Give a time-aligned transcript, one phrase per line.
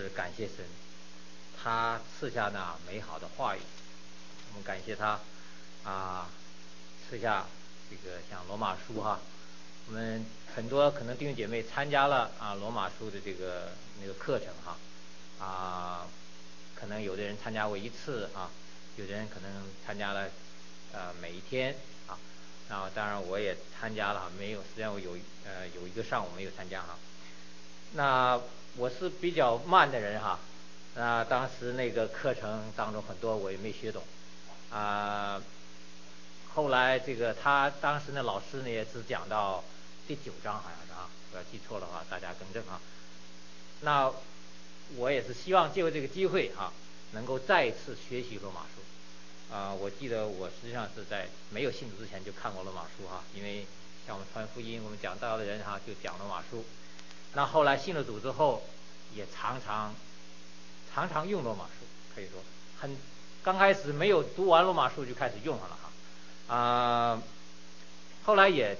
[0.00, 0.64] 是感谢神，
[1.62, 3.60] 他赐下那美好的话语，
[4.50, 5.20] 我们感谢他
[5.84, 6.28] 啊，
[7.08, 7.46] 赐下
[7.90, 9.20] 这个像罗马书哈，
[9.86, 14.76] 我们很多可能弟兄姐妹参加了啊罗马书的这个那个课程哈，
[15.44, 16.06] 啊，
[16.74, 18.50] 可能有的人参加过一次啊，
[18.96, 19.50] 有的人可能
[19.86, 20.28] 参加了
[20.92, 21.76] 呃每一天
[22.06, 22.18] 啊，
[22.68, 26.98] 那当然我也参加了哈，没有，实际上我有呃有一个上午没有参加哈。
[27.92, 28.40] 那
[28.76, 30.36] 我是比较慢的人哈，
[30.96, 34.02] 啊当时那个课程当中很多我也没学懂，
[34.70, 35.40] 啊，
[36.54, 39.62] 后来这个他当时那老师呢也只讲到
[40.08, 42.80] 第九章好像是啊，我要记错的话大家更正啊。
[43.82, 44.10] 那
[44.96, 46.72] 我也是希望借着这个机会哈，
[47.12, 53.64] 能够再次学习罗马书，啊，我记得我实际上是在没有信主之前就看过罗马书哈，因为
[54.04, 56.64] 像我们传福音我们讲道的人哈就讲罗马书。
[57.34, 58.62] 那后来信了主之后，
[59.14, 59.94] 也常常
[60.94, 62.40] 常常用罗马书，可以说
[62.80, 62.96] 很
[63.42, 65.76] 刚开始没有读完罗马书就开始用上了
[66.46, 67.22] 哈，啊，
[68.24, 68.78] 后来也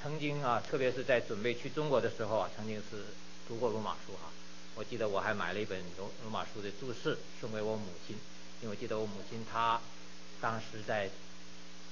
[0.00, 3.04] 曾经啊，特别是在准备去中国的时候啊，曾经是
[3.48, 4.30] 读过罗马书哈。
[4.76, 8.16] 我记得我还买了一本罗罗马书的注释送给我母亲，
[8.62, 9.80] 因为我记得我母亲她
[10.40, 11.10] 当时在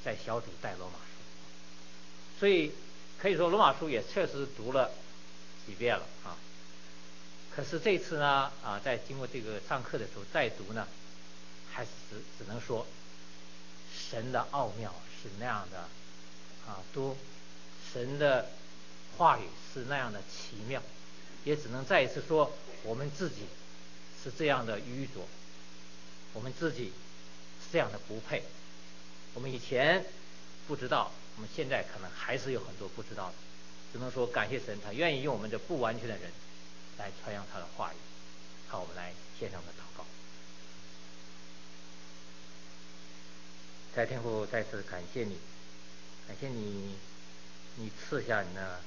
[0.04, 2.72] 在小组带罗马书，所以
[3.18, 4.92] 可以说罗马书也确实读了。
[5.66, 6.36] 几遍了啊！
[7.54, 10.86] 可是这次呢啊，在经过这个上课的时候再读呢，
[11.72, 12.86] 还是只只能说，
[13.96, 15.88] 神的奥妙是那样的
[16.66, 17.16] 啊多，
[17.92, 18.50] 神的
[19.16, 20.82] 话语是那样的奇妙，
[21.44, 23.46] 也只能再一次说我们自己
[24.22, 25.26] 是这样的愚拙，
[26.32, 26.92] 我们自己
[27.62, 28.42] 是这样的不配，
[29.34, 30.04] 我们以前
[30.66, 33.34] 不知道，我们现在可能还是有很多不知道的。
[33.94, 36.32] 只能说感谢神，他愿意用我们这不完全的人
[36.98, 37.96] 来传扬他的话语。
[38.66, 40.04] 好，我们来献上的祷告。
[43.94, 45.38] 在天父再次感谢你，
[46.26, 46.96] 感谢你，
[47.76, 48.80] 你赐下你那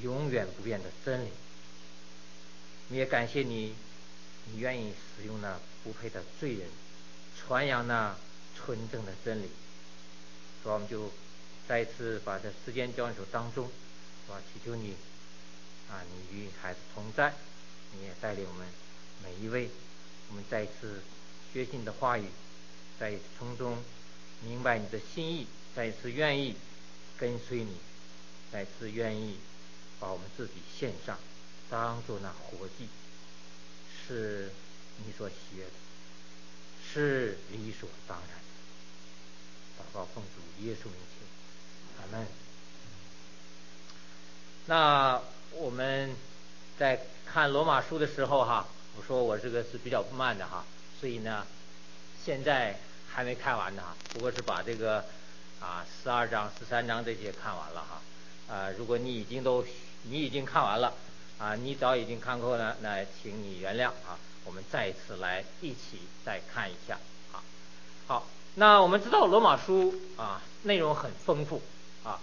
[0.00, 1.30] 永远不变的真理。
[2.88, 3.74] 你也感谢你，
[4.46, 6.70] 你愿意使用那不配的罪人
[7.36, 8.16] 传扬那
[8.56, 9.50] 纯正的真理。
[10.62, 11.12] 所以我们就
[11.68, 13.70] 再一次把这时间交在手当中。
[14.30, 14.94] 我祈求你，
[15.90, 17.34] 啊，你与孩子同在，
[17.94, 18.68] 你也带领我们
[19.24, 19.70] 每一位，
[20.28, 21.00] 我们再一次
[21.50, 22.26] 学习你的话语，
[23.00, 23.82] 再一次从中
[24.44, 26.56] 明白你的心意，再一次愿意
[27.16, 27.78] 跟随你，
[28.52, 29.38] 再次愿意
[29.98, 31.18] 把我们自己献上，
[31.70, 32.86] 当做那活祭，
[34.06, 34.52] 是
[34.98, 35.70] 你所喜悦的，
[36.92, 38.44] 是理所当然的。
[39.82, 42.47] 祷告奉主耶稣名求，阿门。
[44.68, 45.18] 那
[45.52, 46.14] 我们
[46.78, 48.66] 在看罗马书的时候哈，
[48.98, 50.62] 我说我这个是比较慢的哈，
[51.00, 51.46] 所以呢，
[52.22, 55.06] 现在还没看完呢，不过是把这个
[55.58, 58.54] 啊十二章、十三章这些看完了哈。
[58.54, 59.64] 啊，如果你已经都
[60.02, 60.92] 你已经看完了
[61.38, 66.98] 啊，你早已经看过了，那请你原谅啊，我们再一次来一起再看一下
[67.32, 67.40] 啊。
[68.06, 71.62] 好，那我们知道罗马书啊内容很丰富
[72.04, 72.20] 啊，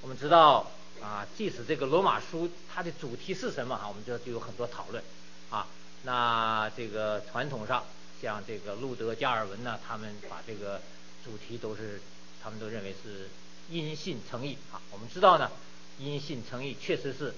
[0.00, 0.70] 我们知道。
[1.02, 5.02] 啊，即使这个罗马书它的主题是什么哈，我们这就有很多讨论
[5.50, 5.66] 啊。
[6.04, 7.84] 那这个传统上，
[8.22, 10.80] 像这个路德、加尔文呢，他们把这个
[11.24, 12.00] 主题都是，
[12.42, 13.28] 他们都认为是
[13.68, 14.80] 因信称义啊。
[14.90, 15.50] 我们知道呢，
[15.98, 17.34] 因信称义确实是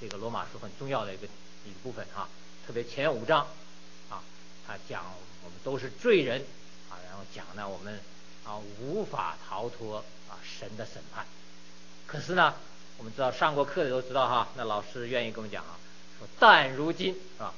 [0.00, 1.26] 这个罗马书很重要的一个
[1.66, 2.28] 一部分啊。
[2.66, 3.46] 特别前五章
[4.08, 4.22] 啊，
[4.66, 5.04] 他讲
[5.44, 6.44] 我们都是罪人
[6.90, 8.00] 啊，然后讲呢我们
[8.44, 11.26] 啊无法逃脱啊神的审判。
[12.06, 12.54] 可是呢。
[12.96, 15.76] 我们知道上过课的都知道哈，那老师愿意跟我们讲啊，
[16.18, 17.52] 说但如今啊，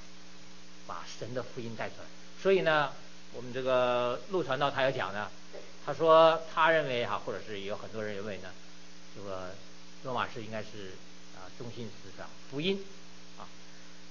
[0.87, 2.05] 把神的福音带出来。
[2.43, 2.93] 所以呢，
[3.33, 5.31] 我们这个陆传道他要讲呢，
[5.85, 8.49] 他说他认为哈，或者是有很多人认为呢，
[9.15, 9.51] 这个
[10.05, 10.95] 罗马书应该是
[11.37, 12.85] 啊中心思想福音
[13.39, 13.47] 啊。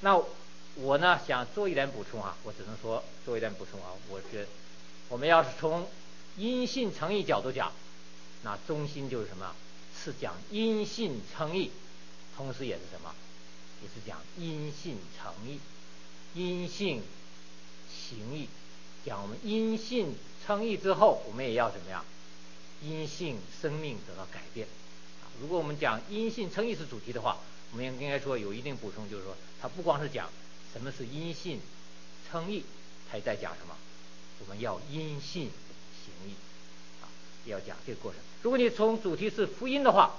[0.02, 0.22] 那
[0.75, 4.47] 我呢想做一点补充啊，我只能说做一点补充啊，我觉得
[5.09, 5.90] 我们要是从
[6.38, 7.72] 因信诚意角度讲，
[8.44, 9.55] 那中心就是什么？
[10.05, 11.72] 是讲因信称义，
[12.37, 13.16] 同时也是什么？
[13.81, 15.59] 也是讲因信称义，
[16.35, 17.02] 因信
[17.91, 18.47] 行义。
[19.03, 20.16] 讲我们因信
[20.46, 22.05] 称义之后，我们也要怎么样？
[22.84, 24.67] 因信生命得到改变。
[25.41, 27.40] 如果我们讲因信称义是主题的话，
[27.72, 30.29] 我们应该说有一定补充，就是说它不光是讲
[30.72, 31.59] 什么是因信
[32.29, 32.63] 称义，
[33.09, 33.75] 它也在讲什么？
[34.40, 35.49] 我们要因信
[36.05, 36.35] 行义，
[37.52, 38.20] 要讲这个过程。
[38.42, 40.16] 如果你从主题是福音的话，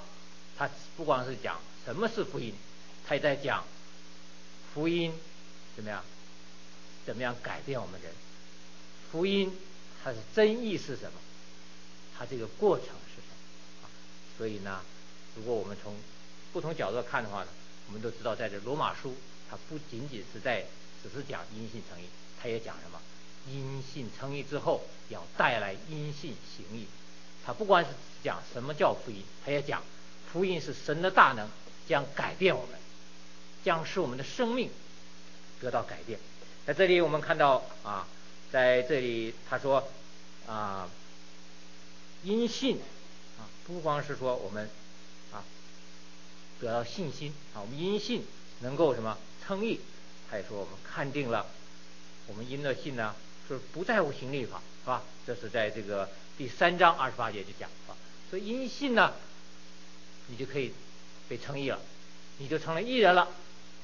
[0.58, 2.54] 他不光是讲什么是福音，
[3.06, 3.64] 他也在讲
[4.74, 5.12] 福音
[5.74, 6.02] 怎么样
[7.04, 8.12] 怎么样改变我们人。
[9.12, 9.56] 福音
[10.02, 11.12] 它是真意是什么？
[12.18, 13.28] 它这个过程是什
[13.82, 13.88] 么？
[14.36, 14.82] 所以呢，
[15.36, 15.94] 如果我们从
[16.52, 17.48] 不同角度看的话呢，
[17.88, 19.14] 我们都知道，在这罗马书，
[19.50, 20.64] 它不仅仅是在
[21.02, 22.06] 只是讲因信称义，
[22.40, 23.00] 它也讲什么？
[23.48, 26.86] 因信称义之后要带来因信行义。
[27.46, 27.90] 他不管是
[28.24, 29.80] 讲什么叫福音，他也讲
[30.32, 31.48] 福音是神的大能，
[31.88, 32.76] 将改变我们，
[33.64, 34.68] 将使我们的生命
[35.60, 36.18] 得到改变。
[36.66, 38.08] 在这里我们看到啊，
[38.50, 39.88] 在这里他说
[40.48, 40.90] 啊，
[42.24, 42.80] 因信
[43.38, 44.68] 啊，不光是说我们
[45.32, 45.44] 啊
[46.60, 48.26] 得到信心啊，我们因信
[48.60, 49.16] 能够什么
[49.46, 49.78] 称义，
[50.28, 51.46] 他也说我们看定了，
[52.26, 53.14] 我们因的信呢，
[53.46, 55.04] 是不在乎行律法，是吧？
[55.24, 57.96] 这是在这个第三章二十八节就讲啊，
[58.30, 59.14] 所以因信呢，
[60.28, 60.72] 你就可以
[61.28, 61.80] 被称义了，
[62.38, 63.28] 你就成了义人了，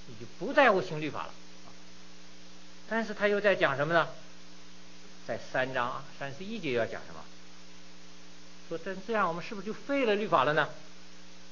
[0.06, 1.34] 你就不在乎行律法了。
[2.88, 4.08] 但是他又在讲什么呢？
[5.26, 7.24] 在三章三十一节要讲什么？
[8.68, 10.68] 说这这样我们是不是就废了律法了呢？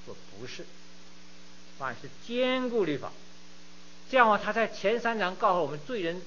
[0.04, 0.66] 说不是，
[1.78, 3.10] 反是兼顾律法。
[4.10, 6.20] 这样啊，他在前三章告诉我们罪人。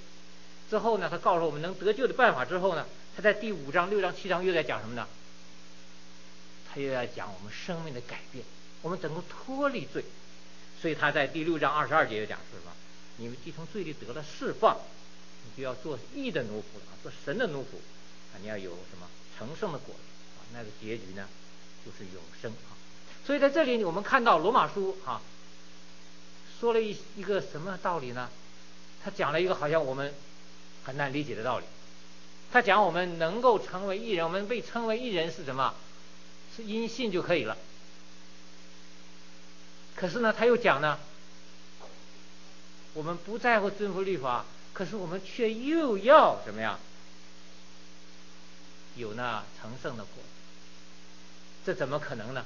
[0.70, 2.44] 之后呢，他告诉我们能得救的办法。
[2.46, 5.08] 之后呢，他在第五章、六章、七章又在讲什么呢？
[6.68, 8.44] 他又在讲我们生命的改变，
[8.82, 10.04] 我们怎么脱离罪。
[10.82, 12.72] 所以他在第六章二十二节又讲是什么？
[13.18, 14.78] 你们既从罪里得了释放，
[15.46, 17.78] 你就要做义的奴仆了，做神的奴仆
[18.34, 18.42] 啊！
[18.42, 19.08] 你要有什么
[19.38, 20.02] 成圣的果子？
[20.54, 21.28] 那个结局呢，
[21.86, 22.74] 就是永生啊！
[23.26, 25.22] 所以在这里我们看到罗马书、啊，
[26.60, 28.30] 说了一一个什么道理呢？
[29.04, 30.14] 他讲了一个好像我们。
[30.86, 31.66] 很难理解的道理。
[32.54, 35.74] 他讲我们能够成为艺人，我们被称为艺人是什么？
[36.56, 37.58] 是因信就可以了。
[39.96, 41.00] 可是呢，他又讲呢，
[42.94, 46.80] 我们不在乎遵服律法，可是我们却又要怎么样？
[48.98, 50.24] 有那成圣的果。
[51.66, 52.46] 这怎么可能呢？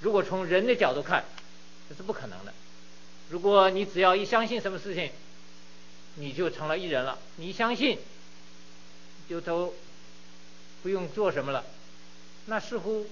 [0.00, 1.24] 如果从人的角度看，
[1.88, 2.54] 这是不可能的。
[3.30, 5.10] 如果你只要一相信什么事情，
[6.14, 7.18] 你就成了义人了。
[7.34, 7.98] 你相信，
[9.28, 9.74] 就都
[10.82, 11.64] 不用做什么了。
[12.46, 13.06] 那似乎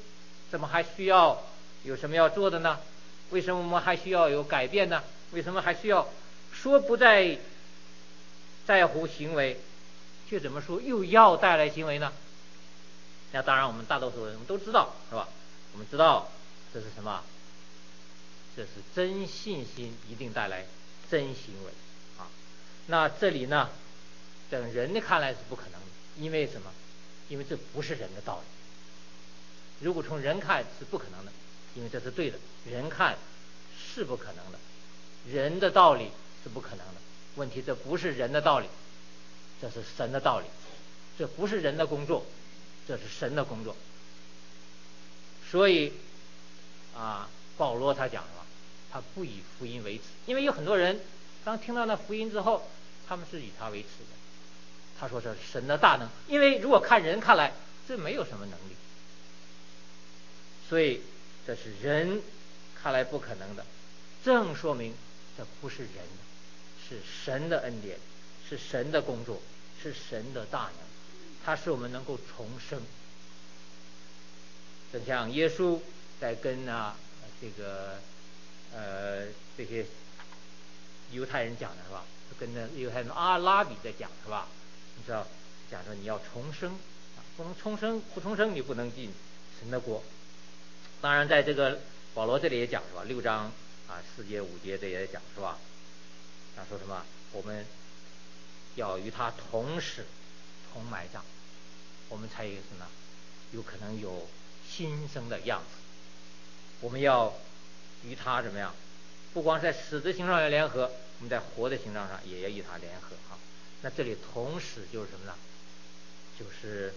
[0.51, 1.43] 怎么还需要
[1.83, 2.79] 有什么要做的呢？
[3.31, 5.03] 为什么我们还需要有改变呢？
[5.33, 6.09] 为什么还需要
[6.53, 7.39] 说不再
[8.67, 9.61] 在乎行为，
[10.29, 12.13] 却怎么说又要带来行为呢？
[13.33, 15.29] 那当然，我们大多数人都知道，是吧？
[15.73, 16.31] 我们知道
[16.73, 17.25] 这是什么？
[18.57, 20.65] 这是真信心一定带来
[21.11, 21.73] 真行为
[22.17, 22.31] 啊。
[22.87, 23.71] 那这里呢，
[24.49, 25.81] 等人的看来是不可能，
[26.19, 26.71] 因为什么？
[27.29, 29.85] 因为这不是人的道理。
[29.85, 31.33] 如果从人看是不可能的，
[31.75, 32.39] 因为这是对的。
[32.67, 33.17] 人看
[33.77, 34.59] 是不可能的，
[35.31, 36.11] 人的道理
[36.43, 36.95] 是不可能的。
[37.37, 38.69] 问题这不是人的道理，
[39.61, 40.47] 这是神的道理。
[41.19, 42.25] 这不是人的工作，
[42.87, 43.77] 这是神的工作。
[45.51, 45.93] 所以
[46.97, 48.45] 啊，保罗他讲什么？
[48.93, 51.01] 他不以福音为耻，因为有很多人。
[51.45, 52.69] 当听到那福音之后，
[53.07, 54.14] 他们是以他为耻的。
[54.99, 57.53] 他说：“这是神的大能，因为如果看人看来，
[57.89, 58.77] 这没有什么能力。
[60.69, 61.03] 所以
[61.47, 62.23] 这是人
[62.81, 63.65] 看来不可能的，
[64.25, 64.95] 正说明
[65.37, 66.05] 这不是人，
[66.89, 67.99] 是神的恩典，
[68.49, 69.43] 是神的工作，
[69.83, 70.79] 是神的大能，
[71.45, 72.83] 它使我们能够重生。
[74.93, 75.81] 正像耶稣
[76.21, 76.97] 在跟啊
[77.41, 77.99] 这个
[78.73, 79.27] 呃
[79.57, 79.87] 这些。”
[81.13, 82.03] 犹太人讲的是吧？
[82.41, 84.49] 跟那犹太人阿拉比在讲是吧？
[84.97, 85.27] 你知道，
[85.71, 89.13] 讲说你要重生啊，不能重生，不重生你不能进
[89.59, 90.03] 神的国。
[91.01, 91.81] 当然，在这个
[92.15, 93.05] 保罗这里也讲是吧？
[93.05, 93.53] 六章
[93.89, 95.59] 啊四节五节这也讲是吧？
[96.57, 97.05] 他说什么？
[97.33, 97.67] 我们
[98.77, 100.05] 要与他同死
[100.73, 101.23] 同埋葬，
[102.09, 102.87] 我们才有什么？
[103.53, 104.29] 有可能有
[104.69, 105.77] 新生的样子。
[106.81, 107.35] 我们要
[108.05, 108.75] 与他怎么样？
[109.33, 113.39] 不光在死的形状要联合，我们在活的形状上也要与他联合啊。
[113.85, 115.35] 那这里同时就是什么呢？
[116.41, 116.95] 就是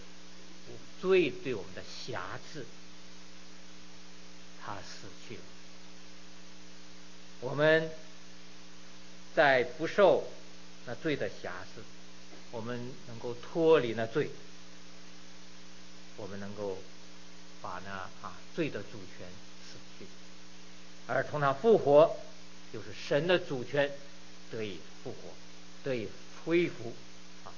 [1.01, 2.65] 罪对我们的辖制，
[4.63, 5.41] 他死去了。
[7.41, 7.91] 我们
[9.35, 10.31] 在不受
[10.85, 11.83] 那罪的辖制，
[12.51, 14.29] 我们能够脱离那罪，
[16.15, 16.77] 我们能够
[17.61, 17.91] 把那
[18.25, 19.27] 啊罪的主权
[19.69, 20.05] 死去，
[21.05, 22.15] 而从他复活。
[22.73, 23.89] 就是神的主权
[24.51, 25.17] 得以复活，
[25.81, 26.09] 得以
[26.47, 26.95] 恢复
[27.43, 27.51] 啊！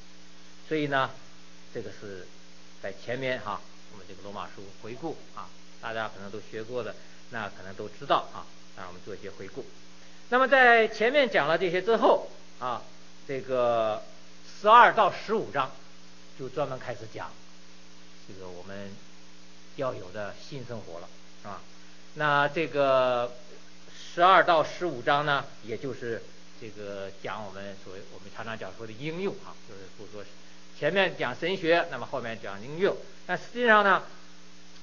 [0.68, 1.12] 所以呢，
[1.72, 2.28] 这个是
[2.82, 3.62] 在前面哈，
[3.94, 5.48] 我们这个罗马书回顾啊，
[5.80, 6.96] 大家可能都学过的，
[7.30, 8.46] 那可能都知道啊。
[8.76, 9.64] 那我们做一些回顾。
[10.30, 12.30] 那么在前面讲了这些之后
[12.60, 12.82] 啊，
[13.28, 14.04] 这个
[14.60, 15.72] 十二到十五章
[16.40, 17.32] 就专门开始讲
[18.28, 18.92] 这个我们
[19.76, 21.08] 要有的新生活了，
[21.44, 21.62] 啊，
[22.16, 23.34] 那这个
[23.96, 26.24] 十二到十五章呢，也就是
[26.60, 30.24] 这个讲我们所谓我们常常讲说的应用啊，就是不说
[30.78, 34.04] 前面讲神学，那么后面讲应用，但实际上呢，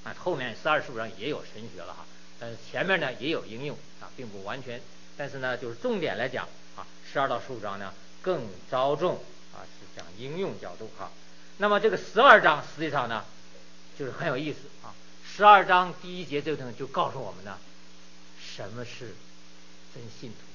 [0.03, 2.05] 啊后面十二十五章也有神学了哈，
[2.39, 4.81] 但是前面呢也有应用啊，并不完全，
[5.15, 9.15] 但是呢就是重点来讲啊，十二到十五章呢更着重
[9.53, 11.11] 啊是讲应用角度哈，
[11.57, 13.25] 那么这个十二章实际上呢
[13.97, 14.93] 就是很有意思啊，
[15.25, 17.57] 十二章第一节这个就告诉我们呢，
[18.39, 19.15] 什么是
[19.95, 20.46] 真信徒，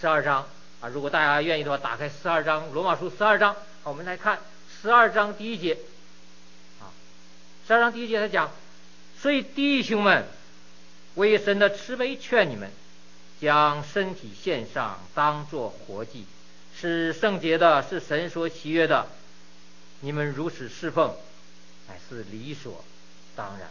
[0.00, 0.46] 十二章
[0.80, 3.56] 啊，如果大家愿意的话，打开十二章罗马书十二章。
[3.82, 4.38] 我们来看
[4.80, 5.76] 十二章第一节，
[6.80, 6.86] 啊，
[7.66, 8.52] 十二章第一节他讲，
[9.20, 10.24] 所以弟兄们，
[11.16, 12.70] 为神的慈悲劝你们，
[13.40, 16.26] 将身体献上，当作活祭，
[16.78, 19.08] 是圣洁的，是神所喜悦的。
[20.00, 21.16] 你们如此侍奉，
[21.88, 22.84] 乃是理所
[23.34, 23.62] 当然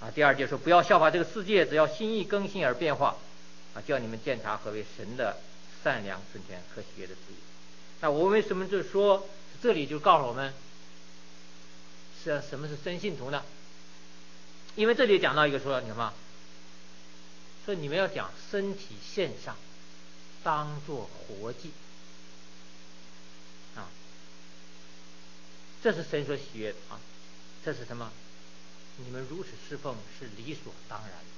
[0.00, 0.06] 的。
[0.06, 3.14] 啊，第二节说，不要效法这个世界，只要心意更新而变化，
[3.74, 5.38] 啊，叫你们鉴察何为神的
[5.82, 7.36] 善良、纯全、和喜悦的旨意。
[8.00, 9.28] 那我为什么就说
[9.62, 10.52] 这里就告诉我们，
[12.22, 13.44] 是什么是真信徒呢？
[14.74, 16.12] 因为这里讲到一个说，你看嘛，
[17.64, 19.56] 说你们要讲身体献上，
[20.42, 21.70] 当做活祭，
[23.76, 23.88] 啊，
[25.82, 26.98] 这是神所喜悦的啊，
[27.64, 28.10] 这是什么？
[28.96, 31.31] 你们如此侍奉是理所当然的。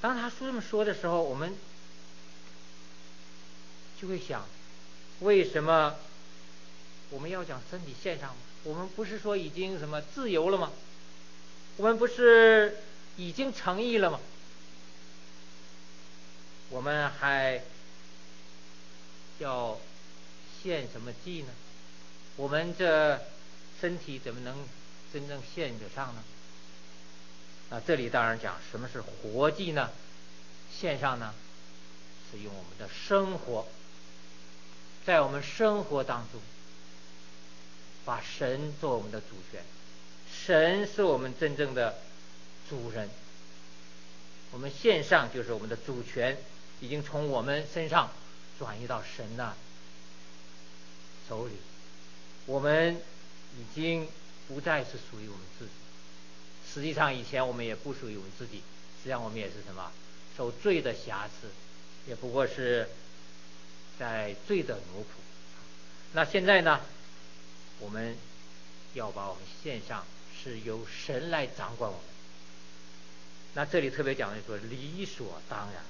[0.00, 1.54] 当他说这么说的时候，我们
[4.00, 4.46] 就会想。
[5.20, 5.96] 为什么
[7.10, 8.36] 我们要讲身体献上？
[8.62, 10.70] 我们不是说已经什么自由了吗？
[11.76, 12.78] 我们不是
[13.16, 14.20] 已经诚意了吗？
[16.70, 17.64] 我们还
[19.38, 19.80] 要
[20.62, 21.48] 献什么祭呢？
[22.36, 23.20] 我们这
[23.80, 24.64] 身体怎么能
[25.12, 26.22] 真正献得上呢？
[27.70, 29.90] 啊，这里当然讲什么是活祭呢？
[30.74, 31.34] 献上呢，
[32.30, 33.66] 是用我们的生活。
[35.04, 36.40] 在我们生活当中，
[38.04, 39.62] 把神做我们的主权，
[40.30, 41.98] 神是我们真正的
[42.68, 43.10] 主人。
[44.50, 46.38] 我们献上就是我们的主权，
[46.80, 48.10] 已经从我们身上
[48.58, 49.54] 转移到神的
[51.28, 51.52] 手里。
[52.46, 52.96] 我们
[53.58, 54.08] 已经
[54.46, 55.72] 不再是属于我们自己。
[56.78, 58.62] 实际上，以前我们也不属于我们自己，
[58.98, 59.90] 实际上我们也是什么？
[60.36, 61.48] 受罪的瑕疵，
[62.06, 62.88] 也不过是。
[63.98, 65.06] 在罪的奴仆，
[66.12, 66.80] 那现在呢？
[67.80, 68.16] 我们
[68.94, 70.06] 要把我们献上，
[70.40, 72.06] 是由神来掌管我们。
[73.54, 75.82] 那这里特别讲的说理所当然，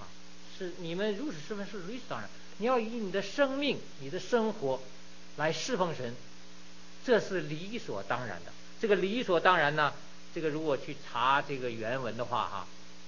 [0.00, 0.08] 啊，
[0.56, 2.30] 是你们如此侍奉是理所当然。
[2.56, 4.80] 你要以你的生命、你的生活
[5.36, 6.14] 来侍奉神，
[7.04, 8.52] 这是理所当然的。
[8.80, 9.92] 这个理所当然呢，
[10.34, 12.66] 这个如果去查这个原文的话，哈，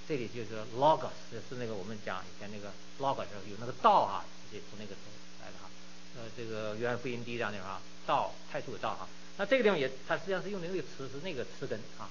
[0.08, 4.24] 这里就是 logos，是那个我们讲以前那个 logos 有那个道啊。
[4.70, 4.94] 从那个
[5.42, 5.68] 来的哈，
[6.16, 12.08] 呃，这个约翰福音第一章那哈，道太初有道哈，那这个地方也，它实际上是用的那个词是那个词根啊，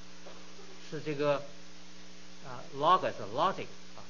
[0.91, 1.41] 是这个
[2.45, 4.03] 啊 logos logic 啊，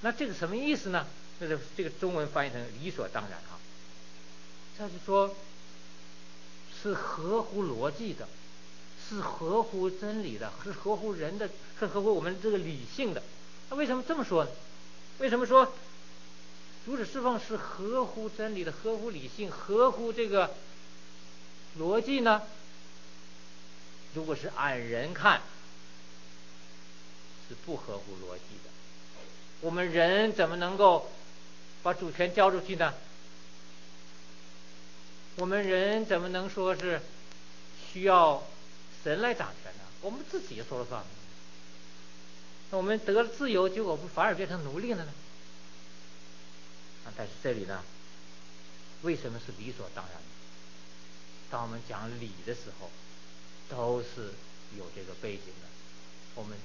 [0.00, 1.06] 那这个什么意思呢？
[1.38, 3.60] 那这这个中文翻译成理所当然啊，
[4.78, 5.36] 这是说，
[6.82, 8.26] 是合乎逻辑的，
[9.08, 11.48] 是合乎真理的，是合乎人的，
[11.78, 13.22] 是合乎我们这个理性的。
[13.70, 14.50] 那为什么这么说呢？
[15.18, 15.72] 为什么说？
[16.86, 20.54] 如此释放是合乎真理的，合乎理性，合乎这个
[21.78, 22.42] 逻辑呢？
[24.14, 25.40] 如果是按人看，
[27.48, 28.70] 是不合乎逻辑的。
[29.60, 31.10] 我们人怎么能够
[31.82, 32.94] 把主权交出去呢？
[35.36, 37.00] 我们人怎么能说是
[37.92, 38.42] 需要
[39.06, 39.84] 神来掌权呢？
[40.00, 41.04] 我们自己说了算。
[42.72, 45.12] 那我们得了自由，结果我们反而变成奴隶了呢？
[47.16, 47.84] 但是这里呢，
[49.02, 50.20] 为什么是理所当然？
[51.52, 52.90] 当我们讲理的时候，
[53.70, 54.32] 都是
[54.76, 55.68] 有这个背景的。
[56.34, 56.58] 我们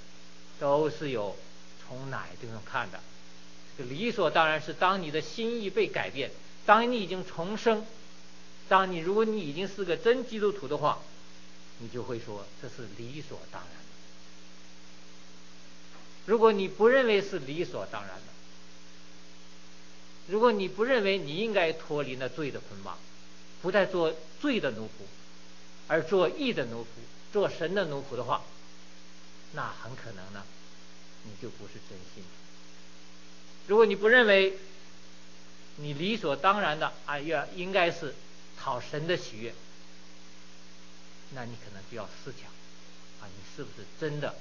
[0.60, 1.38] 都是有
[1.86, 3.00] 从哪地方看的？
[3.78, 6.32] 这个理所当然是当你的心意被改变，
[6.66, 7.86] 当你已经重生，
[8.68, 11.04] 当你如果你已经是个真基督徒的话，
[11.82, 13.78] 你就会说这是理所当然的。
[16.28, 18.22] 如果你不认为是理所当然的，
[20.28, 22.98] 如果你不认为你应该脱离那罪的捆绑，
[23.62, 24.90] 不再做罪的奴仆，
[25.88, 26.86] 而做义的奴仆，
[27.34, 28.44] 做神的奴仆的话，
[29.54, 30.44] 那很可能呢，
[31.24, 32.24] 你就不是真心。
[33.68, 34.58] 如果你不认为
[35.78, 38.14] 你理所当然的啊，要应该是
[38.60, 39.54] 讨神的喜悦，
[41.34, 42.50] 那你可能就要思想
[43.22, 44.36] 啊，你是不是真的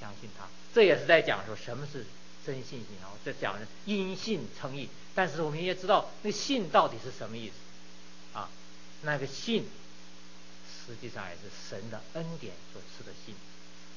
[0.00, 0.46] 相信他？
[0.74, 2.06] 这也是在讲说什么是
[2.44, 3.12] 真信心啊？
[3.24, 7.54] 这讲的因信称义，但是我们也知道那信到底是什么意思
[8.38, 8.48] 啊？
[9.02, 9.68] 那个信
[10.86, 13.34] 实际上也是神的恩典所赐的信。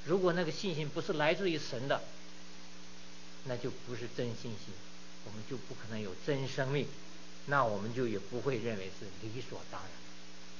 [0.05, 2.01] 如果那个信心不是来自于神的，
[3.45, 4.73] 那就不是真信心。
[5.25, 6.87] 我们就不可能有真生命，
[7.47, 9.91] 那我们就也不会认为是理所当然。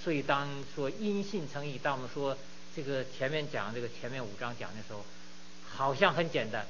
[0.08, 2.38] 所以当说因信称义，当我们说
[2.74, 5.04] 这个前面讲这个前面五章讲的时候，
[5.70, 6.66] 好像很简单，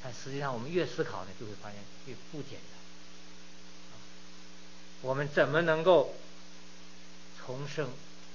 [0.00, 2.78] 但实际上我们越思考呢，就会发现越不简单。
[5.02, 6.14] 我们怎么能够
[7.44, 7.90] 重生？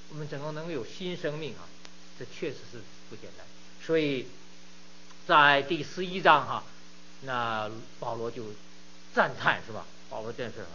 [0.09, 1.63] 我们怎么能够有新生命啊？
[2.19, 3.47] 这确实是不简单。
[3.81, 4.27] 所以
[5.25, 6.65] 在第十一章哈，
[7.21, 8.47] 那保罗就。
[9.15, 9.85] 赞叹是吧？
[10.09, 10.67] 保罗这是什么？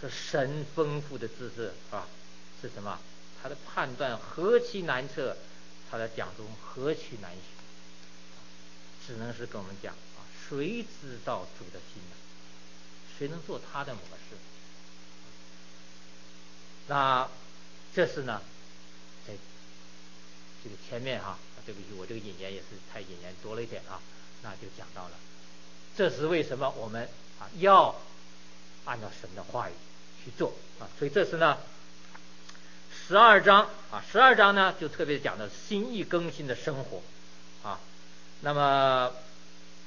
[0.00, 2.06] 是神丰富的知识是吧？
[2.60, 2.98] 是什么？
[3.42, 5.36] 他的判断何其难测，
[5.90, 7.40] 他的讲中何其难学，
[9.06, 12.16] 只能是跟我们讲啊，谁知道主的心呢？
[13.18, 14.36] 谁能做他的模式？
[16.88, 17.28] 那
[17.94, 18.42] 这是呢，
[19.26, 19.34] 在
[20.62, 24.00] 这个前面哈，对不起，我这个引言也是太引言多了一点啊，
[24.42, 25.16] 那就讲到了，
[25.96, 27.08] 这是为什么我们。
[27.40, 27.98] 啊，要
[28.84, 29.72] 按照神的话语
[30.22, 31.56] 去做啊，所以这是呢，
[33.10, 37.02] 十二章啊，十二章呢就特别讲的心意更新的生活
[37.68, 37.80] 啊。
[38.42, 39.10] 那么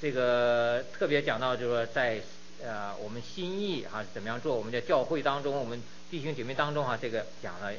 [0.02, 2.20] 这个特别讲到就是说在
[2.62, 7.72] 呃我们心意啊怎么样做，我们在教会当中，我们弟兄姐妹当中、啊，这个讲了。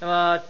[0.00, 0.42] 那么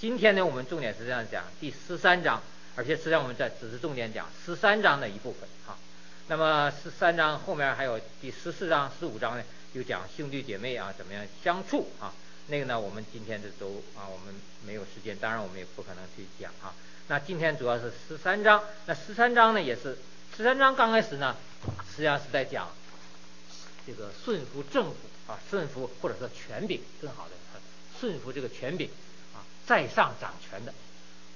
[0.00, 2.40] 今天呢，我们重点是这样讲第十三章，
[2.76, 5.76] 而且实际上我们在只是重点讲十三章的一部分啊。
[6.28, 12.14] 那么十三章后面还有第十四章、十五章呢，就讲兄弟姐妹啊怎么样相处啊？
[12.48, 14.34] 那个呢，我们今天这都啊，我们
[14.66, 16.74] 没有时间，当然我们也不可能去讲啊。
[17.08, 19.98] 那今天主要是十三章，那十三章呢也是
[20.36, 21.36] 十三章刚开始呢，
[21.90, 22.68] 实际上是在讲
[23.86, 27.32] 这个顺服政府啊，顺服或者说权柄，更好的
[28.00, 28.90] 顺服这个权柄
[29.34, 30.74] 啊，在上掌权的，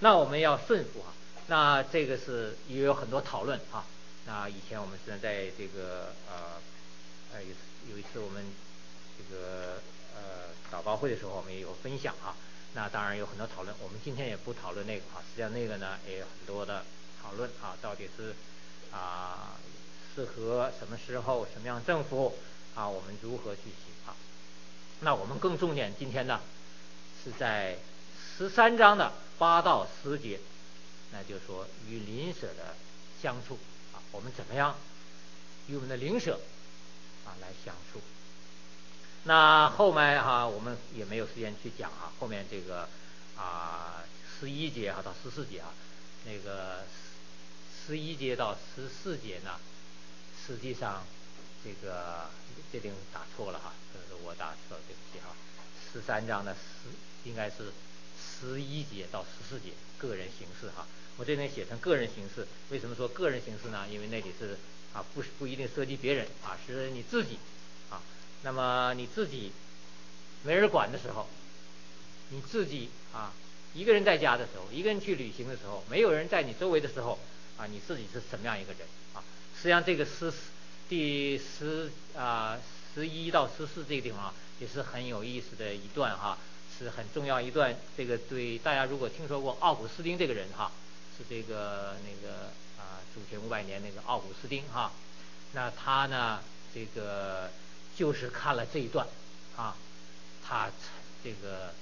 [0.01, 1.15] 那我们要顺服啊。
[1.47, 3.87] 那这个是也有很多讨论啊。
[4.27, 6.61] 那以前我们是在这个呃
[7.33, 7.49] 呃有
[7.93, 8.45] 有一次我们
[9.17, 9.81] 这个
[10.15, 12.37] 呃祷告会的时候，我们也有分享啊。
[12.75, 15.23] 那当然有很多讨论，我们今天也不讨论那个啊。
[15.23, 16.85] 实际上那个呢也有很多的
[17.23, 18.35] 讨论啊，到底是
[18.93, 19.57] 啊
[20.15, 22.37] 适合什么时候什么样政府
[22.75, 24.15] 啊，我们如何去行啊？
[25.01, 26.41] 那我们更重点今天呢
[27.25, 27.79] 是在
[28.37, 30.39] 十三章的八到十节，
[31.13, 32.77] 那就是说与邻舍的
[33.23, 33.59] 相处
[33.95, 34.03] 啊。
[34.13, 34.77] 我们怎么样
[35.69, 36.39] 与我们的邻舍
[37.25, 38.01] 啊来相处？
[39.25, 42.13] 那后面哈、我们也没有时间去讲啊。
[42.19, 42.89] 后面这个
[43.37, 44.03] 啊
[44.39, 45.75] 十一节啊到十四节啊，
[46.25, 46.85] 那个
[47.87, 49.59] 十一节到十四节呢，
[50.47, 51.05] 实际上
[51.63, 52.31] 这个
[52.73, 55.35] 这里打错了哈，这是我打错，对不起哈。
[55.93, 56.89] 十三章的十
[57.29, 57.73] 应该是
[58.19, 60.87] 十一节到十四节，个人形式哈。
[61.19, 63.87] 我这边写成个人形式，为什么说个人形式呢？
[63.91, 64.57] 因为那里是
[64.95, 67.39] 啊，不是不一定涉及别人啊，是你自己。
[68.43, 69.53] 那么你自己
[70.43, 71.27] 没人管的时候，
[72.31, 73.33] 你自己啊
[73.75, 77.19] 一个人在家的时候，一个人去旅行的时候，没有人在你周围的时候
[77.57, 78.83] 啊，你自己是什么样一个人
[79.15, 79.23] 啊？
[79.57, 80.33] 实际上这个十
[80.89, 82.59] 第十啊
[82.95, 86.39] 十一到十四这个地方啊，也是很有意思的一段哈、
[86.79, 87.77] 是很重要一段。
[87.97, 90.71] 这个对大家如果听说过奥古斯丁这个人哈。
[91.19, 94.93] 是这个那个啊，主前五百年那个奥古斯丁哈，
[95.53, 96.41] 那他呢，
[96.73, 97.51] 这个
[97.99, 99.07] 就是看了这一段
[99.57, 99.77] 啊，
[100.47, 100.71] 他
[101.25, 101.75] 这个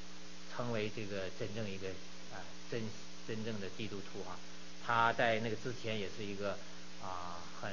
[0.55, 1.89] 成为这个真正一个
[2.33, 2.81] 啊真
[3.29, 4.39] 真正的基督徒啊。
[4.87, 6.59] 他在那个之前也是一个
[7.03, 7.71] 啊很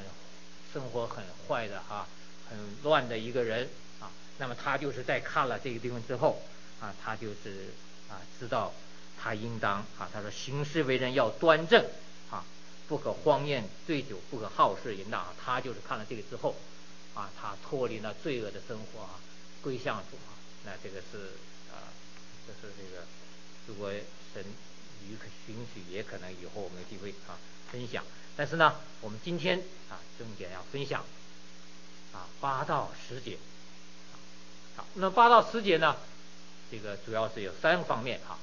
[0.74, 2.08] 生活很坏的哈、
[2.50, 3.70] 很乱的一个人
[4.02, 4.12] 啊。
[4.40, 6.42] 那么他就是在看了这个地方之后
[6.82, 7.74] 啊，他就是
[8.10, 8.74] 啊知道。
[9.26, 11.86] 他应当啊，他说行事为人要端正
[12.30, 12.44] 啊，
[12.90, 15.34] 不可荒宴醉酒，不可好事淫荡。
[15.42, 16.54] 他就是看了这个之后
[17.14, 19.20] 啊，他脱离了罪恶的生活啊，
[19.62, 20.34] 归向主啊。
[20.66, 21.34] 那这个是
[21.72, 21.92] 啊，
[22.48, 23.06] 这是这个，
[23.68, 23.92] 如果
[24.34, 24.44] 神
[25.08, 25.18] 允
[25.74, 27.38] 许，也可能以后我们有机会啊
[27.72, 28.04] 分享。
[28.36, 31.04] 但是呢，我们今天啊重点要分享
[32.14, 33.38] 啊八到十节。
[34.76, 35.98] 好，那八到十节呢，
[36.72, 38.38] 这个主要是有三个方面哈。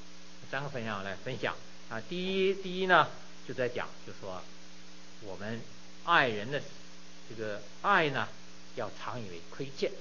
[0.49, 1.55] 三个分享来分享
[1.89, 3.07] 啊，第一，第一呢
[3.47, 4.41] 就在讲，就说
[5.21, 5.61] 我们
[6.03, 6.61] 爱人的
[7.29, 8.27] 这个爱呢，
[8.75, 9.91] 要常以为亏欠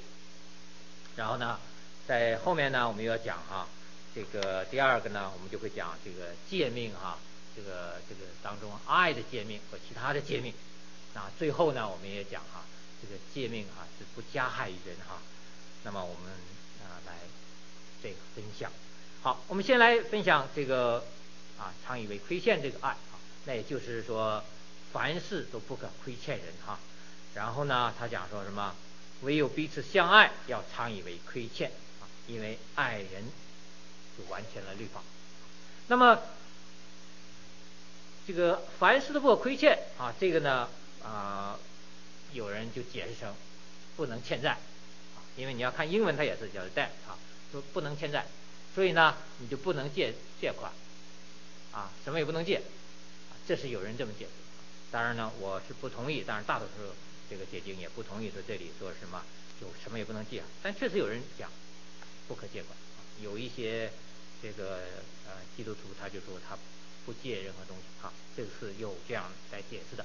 [1.17, 1.59] 然后呢，
[2.07, 3.67] 在后面呢，我们又要讲哈，
[4.15, 7.19] 这个第二个呢，我们就会讲这个诫命哈，
[7.55, 10.55] 这个这个当中爱的诫命和其他的诫命。
[11.15, 12.65] 那最后呢，我们也讲哈，
[13.03, 15.19] 这个诫命哈是不加害于人哈。
[15.83, 16.33] 那么我们
[16.83, 17.15] 啊来
[18.03, 18.71] 这个分享。
[19.23, 21.05] 好，我们先来分享这个
[21.59, 24.43] 啊，常以为亏欠这个爱啊，那也就是说，
[24.93, 26.79] 凡事都不可亏欠人哈。
[27.35, 28.75] 然后呢，他讲说什么？
[29.23, 33.25] 唯有彼此相爱，要常以为亏欠啊，因为爱人
[34.17, 35.03] 就完全了律法。
[35.89, 36.23] 那么
[38.27, 40.69] 这个凡事都不亏欠啊，这个呢
[41.05, 41.59] 啊，
[42.33, 43.35] 有人就解释成
[43.95, 44.57] 不能欠债，
[45.37, 47.19] 因为你要看英文，它也是叫 debt 啊，
[47.53, 48.25] 说不能欠债，
[48.75, 50.73] 所以呢，你就不能借借款
[51.73, 52.63] 啊，什么也不能借，
[53.47, 54.31] 这是有人这么解释。
[54.91, 56.95] 当然呢，我是不同意，但是大多数。
[57.31, 59.23] 这个解经也不同意说这里说什么
[59.61, 61.49] 就什么也不能借，但确实有人讲
[62.27, 62.77] 不可借款。
[63.23, 63.93] 有一些
[64.43, 64.81] 这个
[65.27, 66.59] 呃基督徒他就说他
[67.07, 70.05] 不借任何东西啊，这个是有这样来解释的。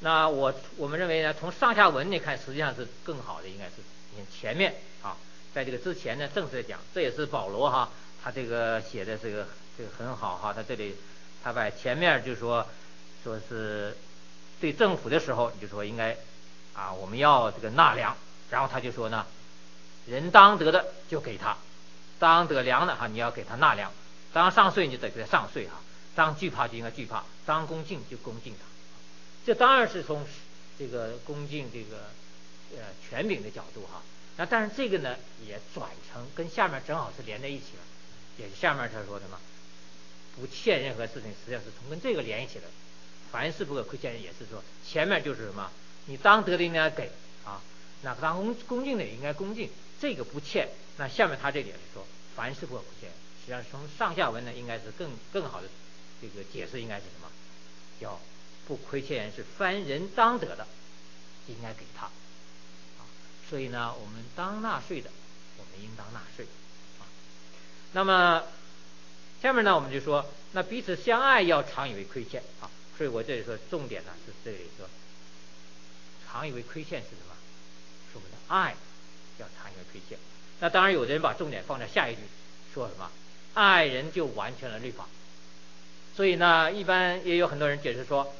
[0.00, 3.76] 那我我们认为呢，从上下文来看，实际上是更好的，应该是
[4.14, 5.16] 你看前面啊，
[5.54, 7.90] 在这个之前呢，正式的讲，这也是保罗哈，
[8.22, 9.48] 他这个写的这个
[9.78, 10.96] 这个很好哈，他这里
[11.42, 12.66] 他把前面就说
[13.24, 13.96] 说是。
[14.60, 16.16] 对政府的时候，你就说应该，
[16.74, 18.14] 啊，我们要这个纳粮，
[18.50, 19.26] 然后他就说呢，
[20.06, 21.56] 人当得的就给他，
[22.18, 23.90] 当得粮的哈，你要给他纳粮，
[24.32, 25.80] 当上税你就得给他上税哈，
[26.14, 28.64] 当惧怕就应该惧怕，当恭敬就恭敬他，
[29.46, 30.26] 这当然是从
[30.78, 32.10] 这个恭敬这个
[32.76, 34.02] 呃权柄的角度哈，
[34.36, 37.82] 那但是这个呢也转成跟下面正好是连在一起了，
[38.36, 39.38] 也是下面他说的嘛，
[40.36, 42.64] 不欠任何事情，实际上是从跟这个连一起的。
[43.32, 45.70] 凡事不可亏欠人，也是说前面就是什么，
[46.06, 47.10] 你当得的应该给
[47.44, 47.62] 啊，
[48.02, 50.68] 那当恭恭敬的也应该恭敬，这个不欠。
[50.96, 55.68] 那下面他这点是说，凡事不可亏欠，实际上从上下文呢，应该是更更好的
[56.20, 57.28] 这个解释，应该是什么？
[58.00, 58.18] 叫
[58.66, 60.66] 不亏欠人是凡人当得的，
[61.46, 62.06] 应该给他。
[62.06, 63.06] 啊，
[63.48, 65.10] 所以呢，我们当纳税的，
[65.56, 66.46] 我们应当纳税。
[66.98, 67.06] 啊，
[67.92, 68.42] 那么
[69.40, 72.68] 下面呢，我们就说，那彼此相爱要常以为亏欠啊。
[73.00, 74.86] 所以我这里说重点呢是这里说，
[76.28, 77.34] 常以为亏欠是什么？
[78.12, 78.76] 是我们的爱
[79.38, 80.18] 要常以为亏欠。
[80.58, 82.20] 那当然有的人把重点放在下一句，
[82.74, 83.10] 说什么？
[83.54, 85.08] 爱人就完全了律法。
[86.14, 88.34] 所以呢，一般也有很多人解释说，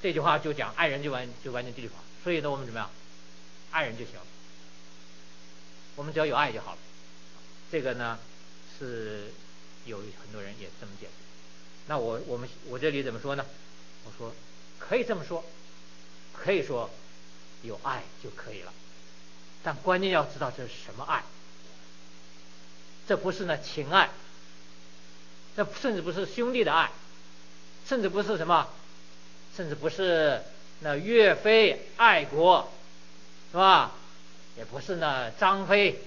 [0.00, 1.96] 这句话就讲爱人就完就完全律法。
[2.24, 2.90] 所以呢，我们怎么样？
[3.72, 4.14] 爱人就行，
[5.96, 6.78] 我们只要有爱就好了。
[7.70, 8.18] 这个呢
[8.78, 9.34] 是
[9.84, 11.12] 有很多人也这么解释。
[11.88, 13.44] 那我我们我这里怎么说呢？
[14.06, 14.32] 我说，
[14.78, 15.44] 可以这么说，
[16.32, 16.88] 可以说
[17.62, 18.72] 有爱就可以了，
[19.62, 21.22] 但关键要知道这是什么爱。
[23.08, 24.10] 这不是那情爱，
[25.56, 26.90] 这甚至不是兄弟的爱，
[27.86, 28.68] 甚至不是什么，
[29.56, 30.42] 甚至不是
[30.80, 32.72] 那岳飞爱国，
[33.52, 33.92] 是吧？
[34.56, 36.02] 也不是那张飞、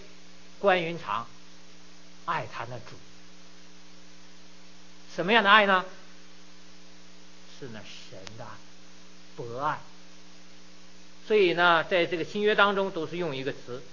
[0.60, 1.28] 关云长
[2.26, 2.96] 爱他那主。
[5.16, 5.86] 什么样的爱呢？
[7.60, 8.46] 是那神的
[9.36, 9.80] 博爱，
[11.28, 13.84] 所以呢，在这个新约当中都是用一个词，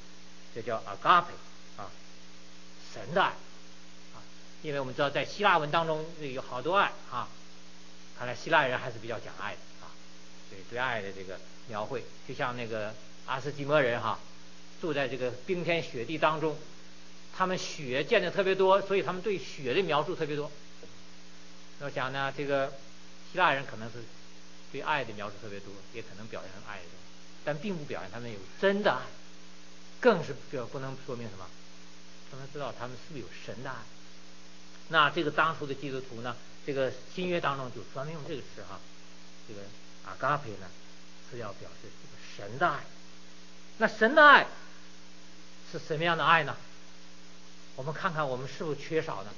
[0.55, 1.35] 就叫 agape
[1.76, 1.90] 啊，
[2.94, 3.31] 神的爱
[4.14, 4.22] 啊，
[4.62, 7.29] 因为我们知道在希腊文当中有好多爱啊，
[8.16, 9.90] 看来希腊人还是比较讲爱的啊，
[10.48, 12.94] 对对爱的这个描绘，就像那个
[13.26, 14.20] 阿斯基摩人哈，
[14.81, 16.57] 住在这个冰天雪地当中，
[17.37, 20.52] 他们雪见的特别多，所以他们对雪的描述特别多。
[21.81, 22.72] 我想呢，这个。
[23.37, 24.03] 希腊人可能是
[24.72, 26.85] 对爱的描述特别多，也可能表现爱的，
[27.44, 29.03] 但并不表现他们有真的爱，
[30.01, 31.46] 更是表不能说明什么，
[32.31, 33.77] 他们知道他们是不是有神的爱。
[34.88, 38.81] 那这个当初的基督徒呢，这个新约当中就专门用这个词哈，
[39.46, 39.61] 这个
[40.07, 40.66] 阿嘎培呢
[41.31, 42.85] 是要表示这个神的爱。
[43.77, 44.46] 那神的爱
[45.70, 46.57] 是什么样的爱呢？
[47.75, 49.31] 我们看看我们是不是缺少呢？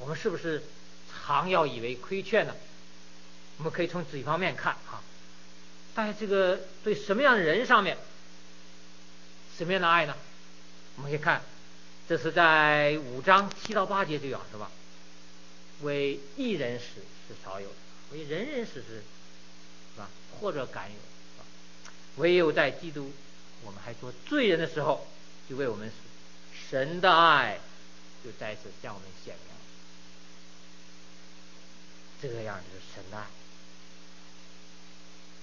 [0.00, 0.64] 我们是不是
[1.08, 2.56] 常要以为亏欠呢？
[3.58, 5.02] 我们可以从几方面看哈，
[5.94, 7.98] 在这个对什么样的人上面，
[9.56, 10.16] 什么样的爱呢？
[10.96, 11.42] 我们可以看，
[12.08, 14.70] 这是在五章七到八节这样是吧？
[15.82, 16.84] 为一人死
[17.28, 17.74] 是少有的，
[18.12, 19.02] 为人人死是，
[19.94, 20.08] 是吧？
[20.40, 20.96] 或者敢有，
[22.16, 23.12] 唯有在基督
[23.64, 25.06] 我们还做罪人的时候，
[25.48, 25.94] 就为我们死，
[26.70, 27.58] 神的爱
[28.24, 29.54] 就再次向我们显明，
[32.22, 33.26] 这个样子神的爱。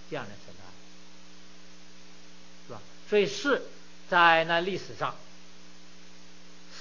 [0.09, 0.65] 这样的神爱，
[2.67, 2.81] 是吧？
[3.09, 3.63] 所以是
[4.09, 5.15] 在那历史上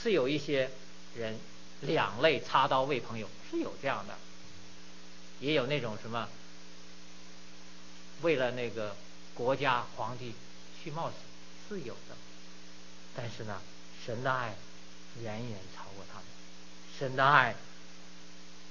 [0.02, 0.70] 是有一些
[1.16, 1.38] 人
[1.80, 4.16] 两肋插刀为朋友，是有这样的，
[5.40, 6.28] 也有那种什么
[8.22, 8.96] 为了那个
[9.34, 10.34] 国家皇帝
[10.82, 11.14] 去冒死，
[11.68, 12.16] 是有的。
[13.16, 13.60] 但是呢，
[14.04, 14.56] 神的爱
[15.22, 16.24] 远远超过他们，
[16.98, 17.54] 神的爱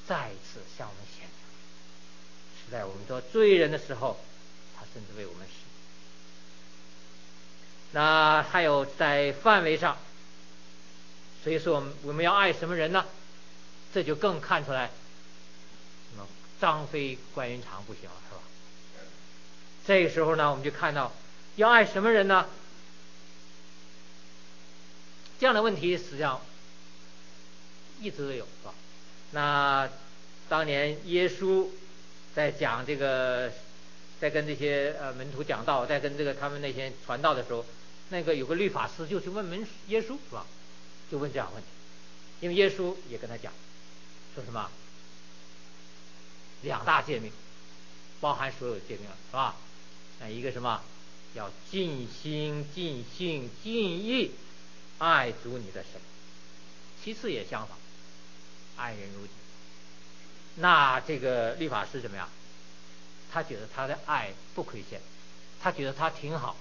[0.08, 1.38] 再次向我们显明，
[2.66, 4.20] 是在我们做罪人的时候，
[4.94, 5.54] 甚至为我们死。
[7.92, 9.98] 那还有在范围上，
[11.44, 13.06] 所以说我们我们要爱什么人呢？
[13.94, 14.90] 这就更看出来，
[16.10, 16.28] 什么
[16.60, 18.42] 张飞关云长不行了，是吧？
[19.86, 21.14] 这个时候呢，我们就看到
[21.58, 22.48] 要爱什么人呢？
[25.40, 26.42] 这样的问题实际上
[28.02, 28.74] 一直都有，是吧？
[29.32, 29.90] 那
[30.50, 31.68] 当年耶稣
[32.34, 33.52] 在讲这个，
[34.24, 37.66] 在跟这些呃门徒讲道，在跟这个他们那些传道的时候。
[38.10, 40.46] 那个有个律法师就去问门耶稣是吧？
[41.10, 41.68] 就问这样问题，
[42.42, 43.52] 因为耶稣也跟他讲，
[44.36, 44.70] 说什么？
[46.62, 47.32] 两大诫命，
[48.22, 49.56] 包含所有诫命了，是吧？
[50.20, 50.82] 那一个什么？
[51.34, 54.32] 要尽心、尽性、尽意
[55.00, 56.00] 爱主你的神。
[57.04, 57.78] 其次也相仿，
[58.78, 59.32] 爱人如己。
[60.58, 62.30] 那这个律法师怎么样？
[63.34, 65.02] 他觉得他的爱不亏欠，
[65.62, 66.56] 他觉得他挺好。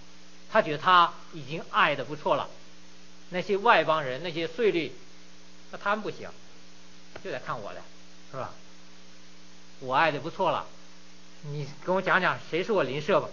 [0.50, 2.46] 他觉得他已经爱的不错了，
[3.30, 4.90] 那些外邦人，那些税吏，
[5.70, 6.28] 那他们不行，
[7.24, 7.80] 就得看我的，
[8.30, 8.52] 是吧？
[9.80, 10.66] 我爱的不错了，
[11.44, 13.30] 你跟我讲讲谁是我邻舍吧？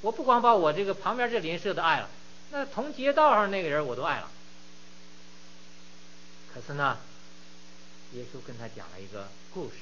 [0.00, 2.08] 我不光把我这个旁边这邻舍都爱了，
[2.50, 4.28] 那同街道上那个人我都爱了。
[6.52, 6.98] 可是呢，
[8.14, 9.76] 耶稣跟他讲了一个故事，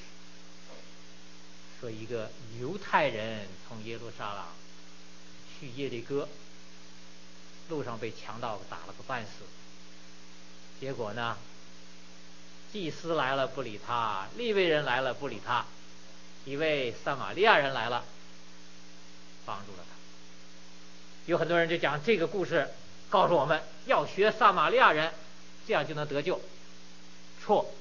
[1.79, 4.43] 说一个犹太人从耶路撒冷
[5.59, 6.27] 去耶利哥。
[7.69, 9.43] 路上被强盗打了个半死，
[10.79, 11.37] 结果呢，
[12.71, 15.65] 祭司来了不理他，利未人来了不理他，
[16.45, 18.05] 一位撒玛利亚人来了，
[19.45, 19.95] 帮助了他。
[21.25, 22.69] 有很多人就讲这个故事，
[23.09, 25.11] 告诉我们要学撒玛利亚人，
[25.67, 26.39] 这样就能得救。
[27.43, 27.73] 错，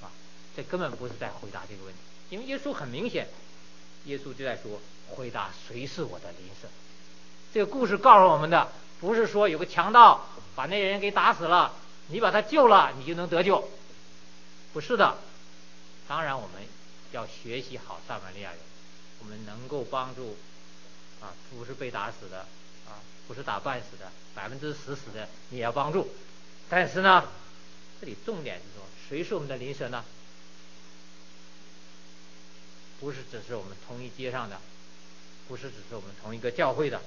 [0.00, 0.08] 啊，
[0.56, 3.28] 这根本不是在回答这个问题，因为耶稣很明显，
[4.04, 6.68] 耶稣就在说回答谁是我的邻舍。
[7.52, 8.68] 这个故事告诉我们的。
[9.00, 11.74] 不是说有个强盗把那人给打死了，
[12.08, 13.68] 你把他救了，你就能得救。
[14.72, 15.18] 不是的，
[16.08, 16.62] 当然我们
[17.12, 18.58] 要学习好撒玛利亚人，
[19.20, 20.38] 我们能够帮助
[21.20, 22.46] 啊，不是被打死的
[22.86, 22.96] 啊，
[23.28, 26.08] 不是打半死的，百分之十死的你也要帮助。
[26.70, 27.24] 但是呢，
[28.00, 30.02] 这里重点是说，谁是我们的邻舍呢？
[33.00, 34.60] 不是只是我们同一街上的，
[35.48, 37.00] 不是只是我们同一个教会的。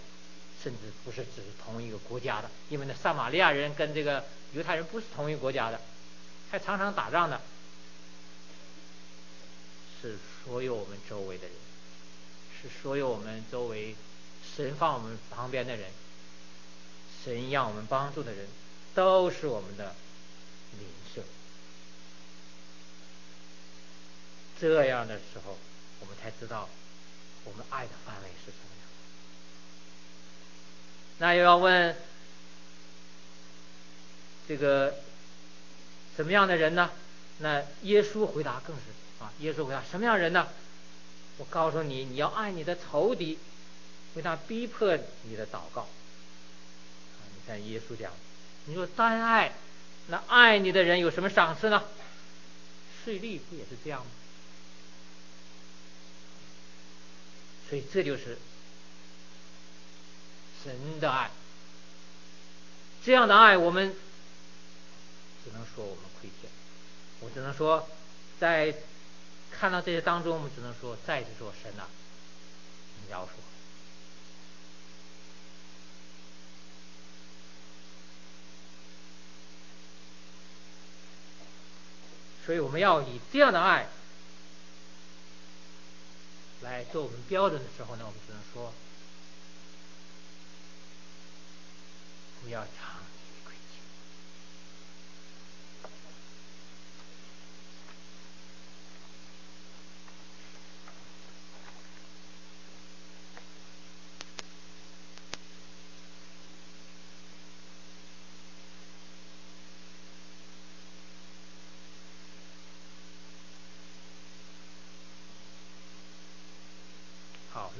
[0.63, 5.79] 甚至不是只是同一个国家的，因为那撒玛利亚人跟这个犹太人不是同一国家的，
[6.49, 7.39] 还常常打仗的，
[10.01, 11.55] 是所有我们周围的人，
[12.59, 13.95] 是所有我们周围
[14.55, 15.91] 神放我们旁边的人，
[17.23, 18.47] 神让我们帮助的人，
[18.95, 19.95] 都是我们的
[20.79, 21.21] 邻舍。
[24.59, 25.55] 这样的时候，
[26.27, 26.67] 才知道
[27.45, 28.67] 我们爱的范围是什么。
[31.19, 31.95] 那又要问
[34.45, 34.95] 这个
[36.17, 36.91] 什么样的人呢？
[37.39, 38.81] 那耶稣回答更是
[39.23, 40.49] 啊，耶稣回答什么样人呢？
[41.37, 43.39] 我告诉你，你要爱你的仇敌，
[44.15, 45.87] 为他逼迫你的祷告。
[47.21, 48.11] 你看耶稣讲，
[48.65, 49.53] 你说单爱，
[50.07, 51.85] 那爱你的人有什么赏赐呢？
[53.05, 54.11] 税吏不也是这样吗？
[57.69, 58.37] 所以这就是。
[60.63, 61.29] 神的爱，
[63.05, 63.95] 这样的爱，我们
[65.45, 66.49] 只能说我们亏欠。
[67.21, 67.87] 我只能说，
[68.37, 68.75] 在
[69.49, 71.87] 看到这些当中，我们只能说，再次说神啊，
[73.01, 73.29] 你饶恕。
[82.45, 83.87] 所以我们要以这样的爱
[86.61, 88.73] 来做我们标准的时候呢，我们只能说。
[92.43, 92.96] 不要常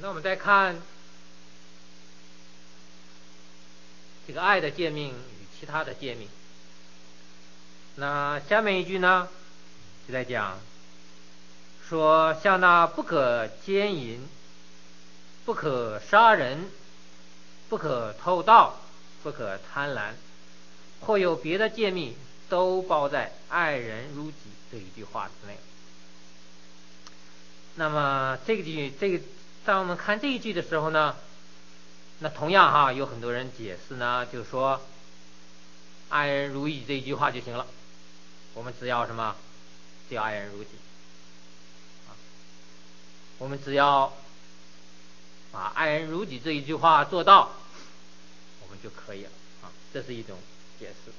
[0.00, 0.80] 那我们再看。
[4.26, 6.28] 这个爱的诫命与其他的诫命。
[7.96, 9.26] 那下面一句呢，
[10.06, 10.60] 就在讲
[11.88, 14.28] 说，像那不可奸淫、
[15.46, 16.70] 不可杀人、
[17.70, 18.76] 不可偷盗、
[19.22, 20.10] 不可贪婪，
[21.00, 22.14] 或有别的诫命，
[22.50, 24.36] 都包在“爱人如己”
[24.70, 25.56] 这一句话之内。
[27.76, 29.24] 那么这个句，这个
[29.68, 31.14] 当我们看这一句的时候呢，
[32.20, 34.80] 那同样哈，有很多人解释呢，就说
[36.08, 37.66] “爱人如己”这一句话就行了。
[38.54, 39.36] 我们只要什么？
[40.08, 40.70] 只要爱人如己。
[42.08, 42.16] 啊，
[43.36, 44.10] 我们只要
[45.52, 47.52] 把“爱人如己”这一句话做到，
[48.62, 49.30] 我们就可以了。
[49.60, 50.38] 啊，这是一种
[50.80, 51.12] 解释。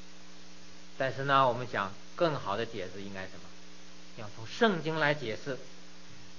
[0.98, 3.42] 但是呢，我们想更好的解释应该什么？
[4.18, 5.60] 要从圣经来解释。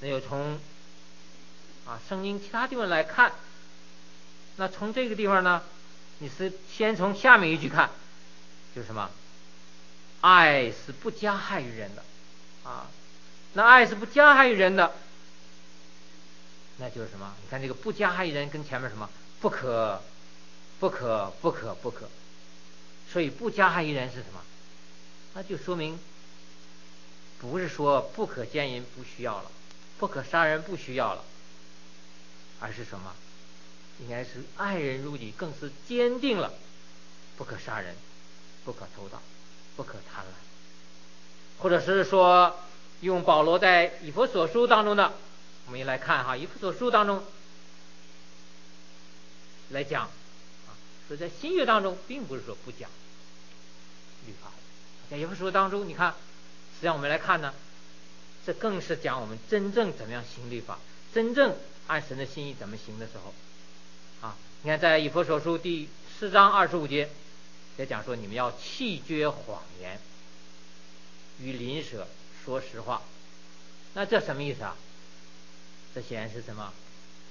[0.00, 0.58] 那就从
[1.90, 3.32] 啊圣经其他地方来看。
[4.56, 5.62] 那从这个地方呢，
[6.18, 7.90] 你是先从下面一句看，
[8.74, 9.10] 就是什么？
[10.20, 12.04] 爱是不加害于人的，
[12.62, 12.86] 啊，
[13.54, 14.92] 那爱是不加害于人的，
[16.78, 17.34] 那就是什么？
[17.42, 19.08] 你看这个不加害于人跟前面什么？
[19.40, 20.02] 不可，
[20.78, 22.08] 不可，不可，不可。
[23.10, 24.40] 所以不加害于人是什么？
[25.32, 25.98] 那就说明，
[27.40, 29.50] 不是说不可奸淫不需要了，
[29.98, 31.24] 不可杀人不需要了，
[32.60, 33.14] 而是什么？
[34.00, 36.52] 应该是爱人如己，更是坚定了，
[37.36, 37.94] 不可杀人，
[38.64, 39.20] 不可偷盗。
[39.76, 42.54] 不可贪婪，或者是说，
[43.00, 45.14] 用保罗在以弗所书当中的，
[45.64, 47.24] 我们也来看哈，以弗所书当中
[49.70, 50.76] 来讲，啊，
[51.08, 52.90] 所以在新约当中，并不是说不讲
[54.26, 54.50] 律法，
[55.08, 56.10] 在以弗所当中，你看，
[56.74, 57.54] 实际上我们来看呢，
[58.44, 60.78] 这更是讲我们真正怎么样行律法，
[61.14, 61.56] 真正
[61.90, 63.34] 按神的心意怎么行的时候，
[64.28, 67.08] 啊，你看在以弗所书第四章二十五节。
[67.78, 69.98] 也讲说，你们要弃绝谎言，
[71.40, 72.06] 与邻舍
[72.44, 73.02] 说实话。
[73.94, 74.76] 那这什么意思啊？
[75.94, 76.72] 这显然是什么？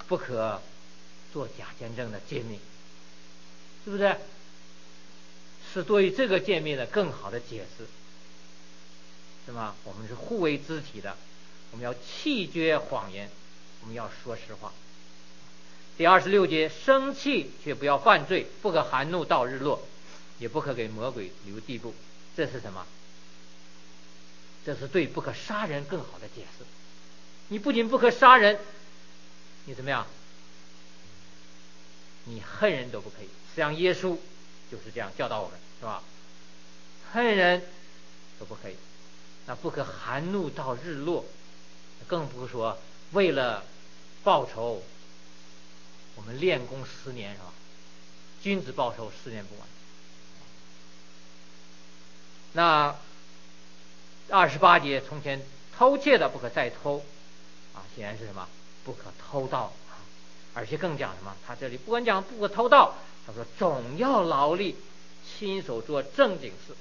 [0.07, 0.59] 不可
[1.31, 2.59] 做假见证的诫命，
[3.85, 4.17] 是不是？
[5.71, 7.85] 是对于这个诫命的更好的解释，
[9.45, 9.75] 是吗？
[9.83, 11.15] 我们是互为肢体的，
[11.71, 13.29] 我们要弃绝谎言，
[13.81, 14.71] 我们要说实话。
[15.97, 19.81] 第二十六节，生气却不要犯罪，不可含怒到日落。
[20.37, 21.93] 也不可给魔鬼留地步，
[22.37, 22.87] 这是什么？
[24.65, 26.63] 这是对不可杀人更好的解释。
[27.49, 28.57] 你不仅不可杀人，
[29.65, 30.07] 你怎么样？
[32.23, 33.25] 你恨人都不可以。
[33.25, 34.15] 实际上耶稣
[34.71, 36.01] 就是这样教导我们，是吧？
[37.11, 37.61] 恨人
[38.39, 38.77] 都不可以。
[39.45, 41.25] 那不可含怒到日落，
[42.07, 42.77] 更不说
[43.11, 43.63] 为了
[44.23, 44.83] 报仇，
[46.15, 47.53] 我们练功十年，是吧？
[48.41, 49.67] 君子报仇，十年不晚。
[52.53, 52.95] 那
[54.29, 55.41] 二十八节，从前
[55.77, 57.03] 偷窃的不可再偷，
[57.73, 58.47] 啊，显然是什么？
[58.85, 60.01] 不可偷盗啊！
[60.53, 61.35] 而且更讲什么？
[61.45, 62.95] 他这里不管讲不可偷盗，
[63.27, 64.75] 他说总要劳力，
[65.27, 66.75] 亲手做正经事，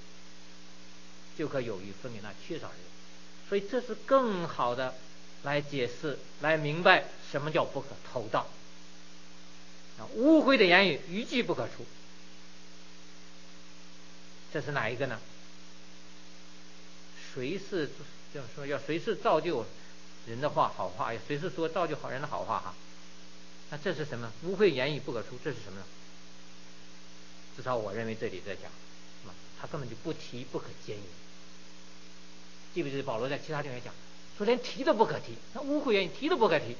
[1.37, 2.77] 就可有余分给那缺少人。
[3.49, 4.95] 所以这是更好的
[5.43, 8.47] 来解释，来明白什么叫不可偷盗。
[9.99, 11.85] 啊，污秽的言语，一句不可出。
[14.53, 15.21] 这是哪一个呢？
[17.35, 17.91] 谁是
[18.33, 19.65] 就是说要谁是造就
[20.27, 22.75] 人的话好话，要随时说造就好人的好话哈。
[23.71, 24.33] 那这是什么？
[24.45, 25.87] 污秽言语不可出，这是什么呢？
[27.57, 28.71] 至少我认为这里在讲，
[29.61, 31.03] 他根本就不提不可奸淫。
[32.73, 33.93] 记不记得保罗在其他地方讲，
[34.39, 36.77] 说连提都不可提，那污秽言语提都不可提，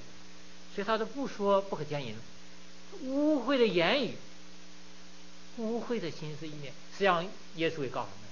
[0.75, 2.17] 所以他都不说不可奸淫。
[3.03, 4.15] 污秽的言语，
[5.59, 8.29] 污秽的心思意念，实际上耶稣也告诉我们。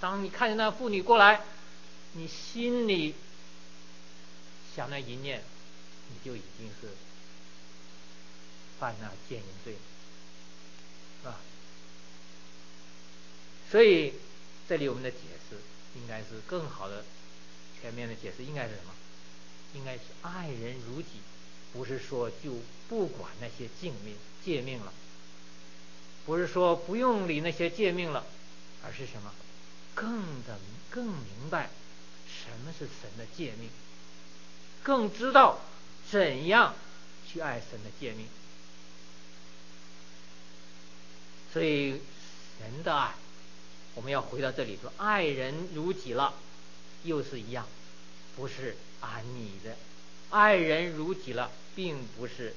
[0.00, 1.42] 当你看见那妇女过来，
[2.14, 3.14] 你心里
[4.74, 5.42] 想那一念，
[6.08, 6.88] 你就已经是
[8.80, 9.78] 犯那奸淫罪了，
[11.22, 11.36] 是吧？
[13.70, 14.14] 所以
[14.68, 15.56] 这里我们的解释
[15.96, 17.04] 应该是更好的、
[17.82, 18.92] 前面的解释，应该是什么？
[19.74, 21.08] 应该是爱人如己，
[21.72, 24.14] 不是说就不管那些诫命、
[24.44, 24.92] 诫命了，
[26.24, 28.24] 不是说不用理那些诫命了，
[28.84, 29.32] 而是什么？
[29.94, 30.58] 更的
[30.90, 31.70] 更明白
[32.26, 33.68] 什么是神的诫命，
[34.82, 35.60] 更知道
[36.10, 36.74] 怎样
[37.26, 38.26] 去爱神的诫命。
[41.52, 42.00] 所以
[42.58, 43.14] 神的爱，
[43.94, 46.34] 我们要回到这里说，爱人如己了，
[47.04, 47.66] 又是一样，
[48.36, 49.76] 不是按你的
[50.30, 52.54] 爱人如己了，并不是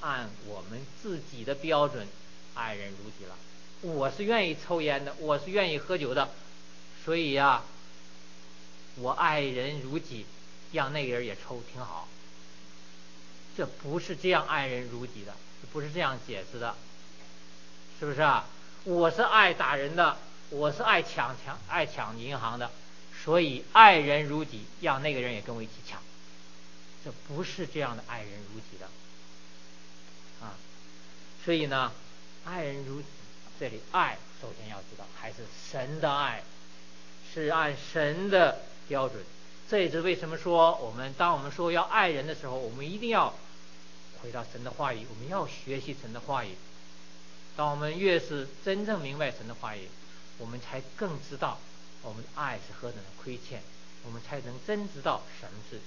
[0.00, 2.06] 按我们自己的标准
[2.54, 3.36] 爱人如己了。
[3.80, 6.30] 我是愿意抽烟的，我是愿意喝酒的，
[7.04, 7.62] 所以呀、
[8.96, 10.26] 我爱人如己，
[10.72, 12.08] 让那个人也抽挺好。
[13.56, 15.34] 这不是这样爱人如己的，
[15.72, 16.74] 不是这样解释的，
[17.98, 18.46] 是不是啊？
[18.84, 20.16] 我是爱打人的，
[20.50, 22.70] 我是爱抢抢爱抢银行的，
[23.28, 26.00] 所以爱人如己，让那个人也跟我一起抢。
[27.04, 28.86] 这不是这样的爱人如己的，
[30.40, 30.56] 啊，
[31.44, 31.92] 所以呢，
[32.46, 33.06] 爱人如己，
[33.60, 36.42] 这里爱首先要知道还是神的爱，
[37.34, 39.22] 是按神的标准。
[39.68, 43.34] 这也是为什么说我们当我们说要爱人的时候，我们一定要
[44.22, 46.54] 回到神的话语，我们要学习神的话语。
[47.58, 49.90] 当我们越是真正明白神的话语，
[50.38, 51.60] 我们才更知道
[52.02, 53.62] 我们的爱是何等的亏欠，
[54.04, 55.80] 我们才能真知道什么是。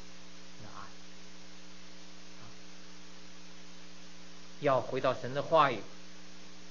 [4.62, 5.80] 要回到神的话语，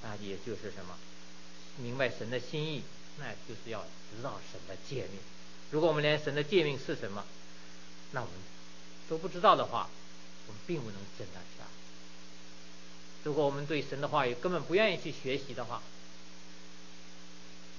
[0.05, 0.97] 啊，也就是什么，
[1.77, 2.85] 明白神的心意，
[3.19, 3.85] 那就是要
[4.15, 5.21] 知道神的诫命。
[5.73, 7.25] 如果我们连神的诫命是什么，
[8.13, 8.35] 那我们
[9.09, 9.91] 都不知道的话，
[10.47, 11.67] 我们并不能真的去爱。
[13.25, 15.83] 如果我们对神的话语根本不愿意去学习的话，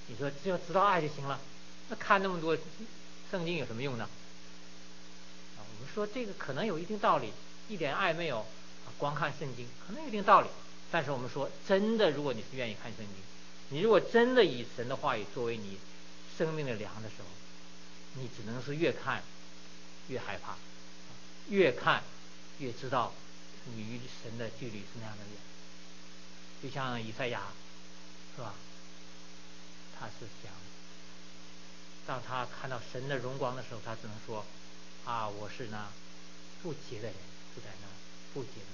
[0.08, 1.40] 你说只要知道爱就行了，
[1.88, 2.56] 那看那么多
[3.30, 4.08] 圣经有什么用呢？
[5.56, 7.32] 啊，我们说这个可能有一定道理，
[7.68, 8.46] 一点爱没有。
[8.98, 10.48] 光看圣经可能有一定道理，
[10.90, 13.14] 但是我们说真的，如果你是愿意看圣经，
[13.70, 15.78] 你如果真的以神的话语作为你
[16.38, 17.24] 生命的粮的时候，
[18.14, 19.24] 你只能是越看
[20.08, 20.56] 越害怕，
[21.48, 22.04] 越看
[22.58, 23.12] 越知道
[23.74, 25.36] 你与神的距离是那样的远。
[26.62, 27.48] 就像以赛亚，
[28.36, 28.54] 是吧？
[29.98, 30.52] 他是想，
[32.06, 34.44] 当他看到神的荣光的时候，他只能说
[35.04, 35.88] ：“啊，我是那
[36.62, 37.14] 不洁的人，
[37.54, 37.86] 住在那
[38.34, 38.66] 不洁的。”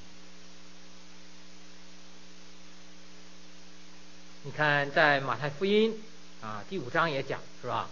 [4.45, 6.03] 你看，在马太福音
[6.41, 7.91] 啊第五章也讲，是吧？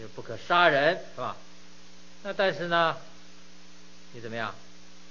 [0.00, 1.36] 就不可杀人，是吧？
[2.22, 2.96] 那但是呢，
[4.12, 4.54] 你怎么样？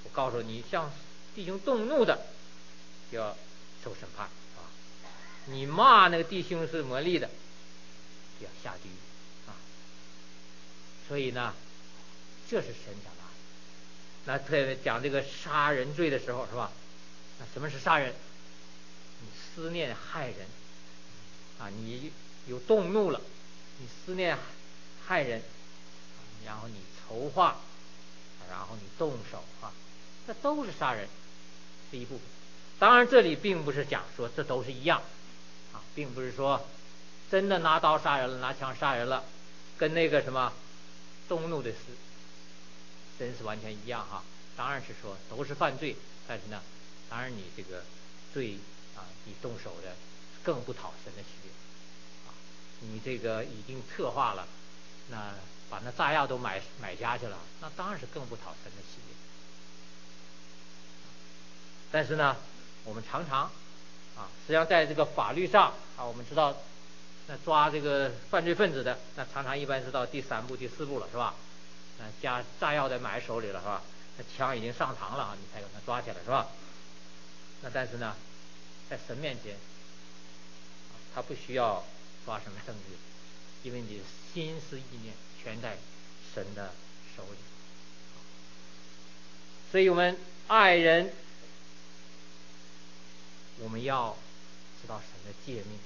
[0.04, 0.92] 我告诉你，向
[1.36, 2.26] 弟兄动怒的，
[3.12, 3.38] 就要
[3.84, 4.66] 受审判，啊！
[5.46, 7.30] 你骂那个弟兄是魔力的，
[8.40, 8.96] 就要下地狱，
[11.12, 11.54] 所以呢，
[12.50, 13.22] 这是神讲的。
[14.24, 16.72] 那特别讲这个杀人罪的时候，是吧？
[17.38, 18.14] 那什么是杀人？
[19.20, 20.48] 你思念害人。
[21.60, 22.14] 啊，你
[22.48, 23.20] 有动怒了，
[23.80, 24.38] 你思念
[25.06, 25.42] 害人，
[26.46, 27.58] 然后你筹划，
[28.50, 29.74] 然后你动手啊，
[30.26, 31.10] 这都是杀人
[31.92, 32.26] 这一部分。
[32.80, 35.02] 当然，这里并不是讲说这都是一样，
[35.74, 36.66] 啊，并不是说
[37.30, 39.26] 真的拿刀杀人了，拿枪杀人了，
[39.78, 40.54] 跟那个什么
[41.28, 41.78] 动怒的事
[43.18, 44.24] 真是完全一样哈。
[44.56, 45.96] 当然是说都是犯罪，
[46.28, 46.62] 但是呢，
[47.10, 47.84] 当然你这个
[48.34, 48.58] 罪
[48.96, 49.96] 啊，你动手的
[50.44, 51.52] 更不讨神的喜悦。
[52.84, 54.48] 你这个已经策划了，
[55.10, 55.36] 那
[55.70, 59.14] 把那炸药都买买家去了，那当然是更不讨神的喜悦。
[61.92, 62.36] 但是呢，
[62.84, 63.44] 我们常常
[64.16, 66.58] 啊，实际上在这个法律上啊，我们知道，
[67.32, 71.34] 那抓这个犯罪分子的，那常常一般是到第三步、第四步了，是吧？
[71.98, 73.82] 那加炸药得买手里了，是吧？
[74.18, 76.50] 那枪已经上膛了啊，你才把他抓起来，是吧？
[77.62, 78.18] 那但是呢，
[78.90, 79.56] 在神面前，
[81.16, 81.84] 他不需要。
[82.24, 83.68] 抓什么证据？
[83.68, 84.00] 因为你
[84.32, 85.76] 心思意念全在
[86.36, 86.72] 神的
[87.18, 87.38] 手里，
[89.72, 90.16] 所以我们
[90.48, 91.12] 爱人，
[93.58, 94.16] 我们要
[94.80, 95.80] 知道神的诫命，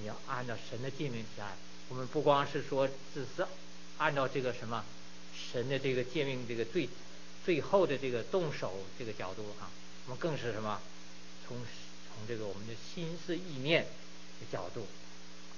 [0.00, 1.54] 你要按照神的诫命去爱。
[1.88, 3.46] 我们不光是说只是
[3.98, 4.84] 按照这个什么
[5.34, 6.88] 神的这个诫命这个最
[7.44, 9.70] 最后的这个动手这个角度啊，
[10.06, 10.80] 我们更是什么
[11.46, 14.86] 从从这个我们的心思意念的角度。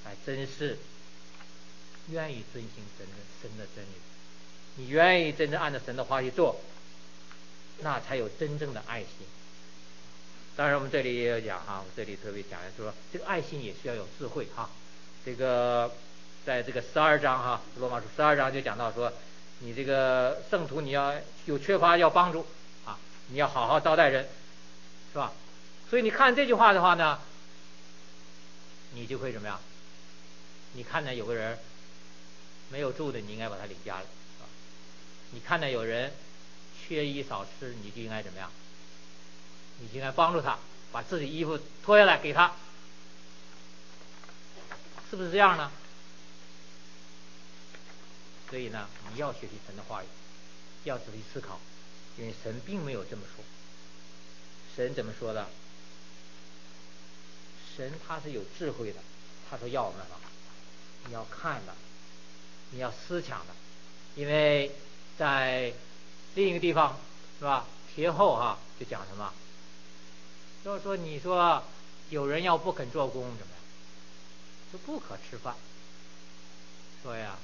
[0.05, 0.79] 哎真是
[2.09, 3.89] 愿意遵行神的神的真理，
[4.75, 6.61] 你愿意真正按照神的话去做，
[7.83, 9.11] 那才有真正的爱心。
[10.55, 14.69] 当然，我们这里也有讲哈，我这里特别讲的说，这个爱心也需要有智慧哈。
[15.25, 15.91] 这个
[16.45, 19.11] 在这个十二章哈，罗马书十二章就讲到说，
[19.61, 21.15] 你这个圣徒你要
[21.47, 22.47] 有缺乏要帮助
[22.85, 22.99] 啊，
[23.29, 24.29] 你要好好招待人，
[25.13, 25.33] 是吧？
[25.89, 27.19] 所以你看这句话的话呢，
[28.93, 29.59] 你就会怎么样？
[30.75, 31.59] 你看到有个人
[32.71, 34.49] 没有住的，你应该把他领家了，是吧？
[35.31, 36.13] 你看到有人
[36.79, 38.51] 缺衣少吃，你就应该怎么样？
[39.83, 40.59] 你应该帮助他，
[40.93, 42.53] 把自己衣服脱下来给他，
[45.11, 45.71] 是不是这样呢？
[48.49, 50.07] 所以呢，你要学习神的话语，
[50.85, 51.59] 要仔细思考，
[52.17, 53.45] 因为神并没有这么说。
[54.77, 55.49] 神怎么说的？
[57.77, 59.01] 神他是有智慧的，
[59.51, 60.21] 他说要我们啊，
[61.07, 61.75] 你要看的，
[62.71, 63.55] 你要思想的，
[64.15, 64.71] 因为
[65.19, 65.73] 在
[66.35, 66.99] 另一个地方
[67.39, 67.67] 是吧？
[67.95, 69.33] 帖后哈就讲什么？
[70.65, 71.63] 要说你说
[72.11, 73.63] 有人要不肯做工怎么样？
[74.73, 75.55] 就不可吃饭。
[77.03, 77.37] 说呀，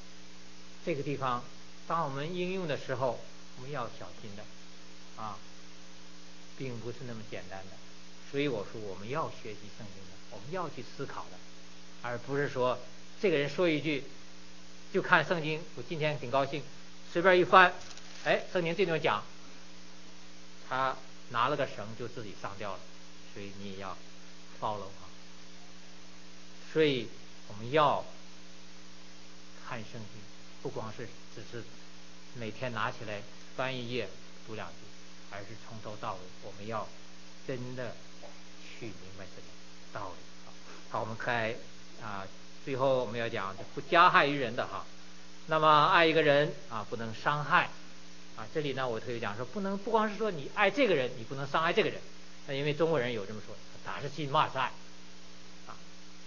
[0.86, 1.42] 这个地方
[1.86, 3.18] 当我们应用的时候，
[3.56, 4.44] 我们要小心的
[5.20, 5.36] 啊，
[6.56, 7.72] 并不是那么简单的。
[8.30, 11.36] 所以我说我们要学习圣经的，我们要去思考的，
[12.02, 12.78] 而不是说
[13.20, 14.04] 这个人说一句
[14.92, 15.60] 就看圣经。
[15.74, 16.62] 我今天挺高兴，
[17.12, 17.74] 随便一翻，
[18.24, 19.24] 哎，圣经这种讲，
[20.68, 20.96] 他
[21.30, 22.78] 拿了个绳就自己上吊了。
[23.38, 23.96] 所以你也要
[24.60, 25.06] follow 啊。
[26.72, 27.08] 所以
[27.46, 28.04] 我们要
[29.68, 30.20] 看圣经，
[30.60, 31.62] 不光是只是
[32.34, 33.22] 每天拿起来
[33.56, 34.08] 翻一页
[34.44, 34.74] 读两句，
[35.30, 36.88] 而是从头到尾我们要
[37.46, 37.94] 真的。
[38.80, 39.48] 去明白这个
[39.92, 40.50] 道理。
[40.88, 41.52] 好，我们开
[42.00, 42.24] 啊，
[42.64, 44.86] 最后我们要讲不加害于人的哈。
[45.48, 47.70] 那么爱一个人啊，不能伤害
[48.36, 48.46] 啊。
[48.54, 52.00] 这里呢，我特别讲说，不能不光是说你爱这个人，你不能伤害这个人。
[52.48, 54.72] 那因为中国人有这么说，打是亲，骂是爱
[55.68, 55.76] 啊。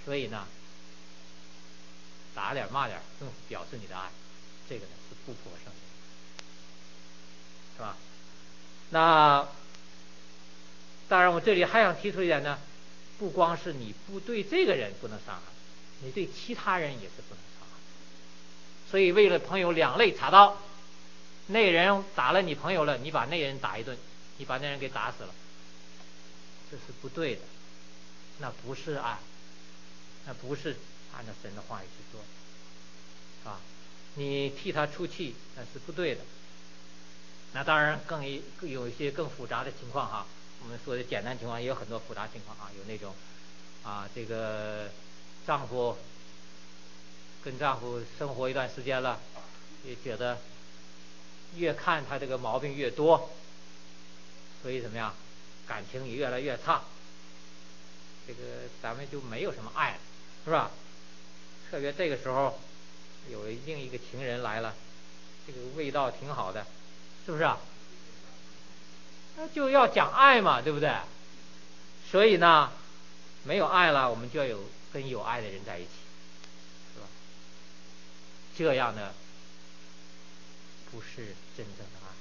[0.06, 0.48] 所以呢，
[2.34, 4.10] 打点骂点更表示你的爱，
[4.70, 6.46] 这个呢是不符合圣经，
[7.76, 7.98] 是吧？
[8.92, 9.48] 那。
[11.10, 12.58] 当然，我这里还想提出一点呢，
[13.20, 15.42] 不光是你不对这个人不能伤害，
[16.00, 17.76] 你对其他人也是不能伤害。
[18.90, 20.58] 所以，为了朋友两肋插刀，
[21.48, 23.98] 那人打了你朋友了，你把那人打一顿，
[24.38, 25.34] 你把那人给打死了，
[26.72, 27.42] 这是不对的，
[28.40, 29.20] 那不是啊，
[30.26, 30.78] 那不是
[31.14, 32.22] 按照神的话语去做，
[33.42, 33.60] 是吧？
[34.16, 36.22] 你替他出气，那是不对的。
[37.54, 40.26] 那当然更一有一些更复杂的情况哈。
[40.64, 43.14] 我们说的简单情况也有很多复杂情况啊，有那种
[43.84, 44.90] 啊，这个
[45.48, 45.98] 丈夫
[47.44, 49.20] 跟丈夫生活一段时间了，
[49.84, 50.38] 也觉得
[51.56, 53.32] 越看他这个毛病越多，
[54.62, 55.16] 所以怎么样，
[55.72, 56.82] 感情也越来越差，
[58.28, 58.40] 这个
[58.84, 60.00] 咱们就没有什么爱了，
[60.44, 60.70] 是吧？
[61.70, 62.60] 特别这个时候
[63.30, 64.76] 有另一个情人来了，
[65.48, 66.68] 这个味道挺好的，
[67.26, 67.58] 是不是啊？
[69.38, 70.94] 那就要讲爱嘛，对不对？
[72.12, 72.70] 所以呢，
[73.46, 75.90] 没有爱了，我们就要有跟有爱的人在一起，
[76.96, 77.08] 是吧？
[78.58, 79.14] 这样的
[80.92, 82.12] 不是真正的爱。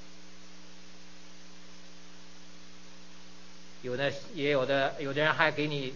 [3.82, 5.94] 有的也有的，有的人还给你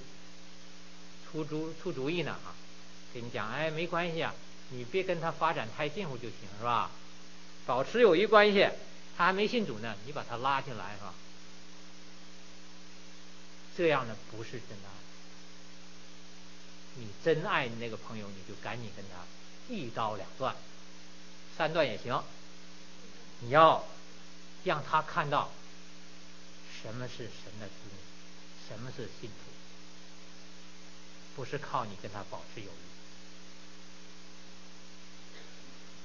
[1.30, 2.54] 出主出主意呢啊，
[3.12, 4.34] 给你讲，哎，没关系啊，
[4.70, 6.90] 你别跟他发展太近乎就行，是吧？
[7.66, 8.68] 保持友谊关系。
[9.16, 11.14] 他还没信主呢，你把他拉进来是吧？
[13.76, 14.90] 这样的不是真爱。
[16.96, 20.56] 你真爱你那个朋友，你就赶紧跟他一刀两断，
[21.56, 22.22] 三断也行。
[23.40, 23.84] 你要
[24.64, 25.52] 让他看到
[26.84, 27.96] 什么是神的子女，
[28.68, 29.34] 什么是信徒，
[31.34, 32.70] 不是靠你跟他保持友谊。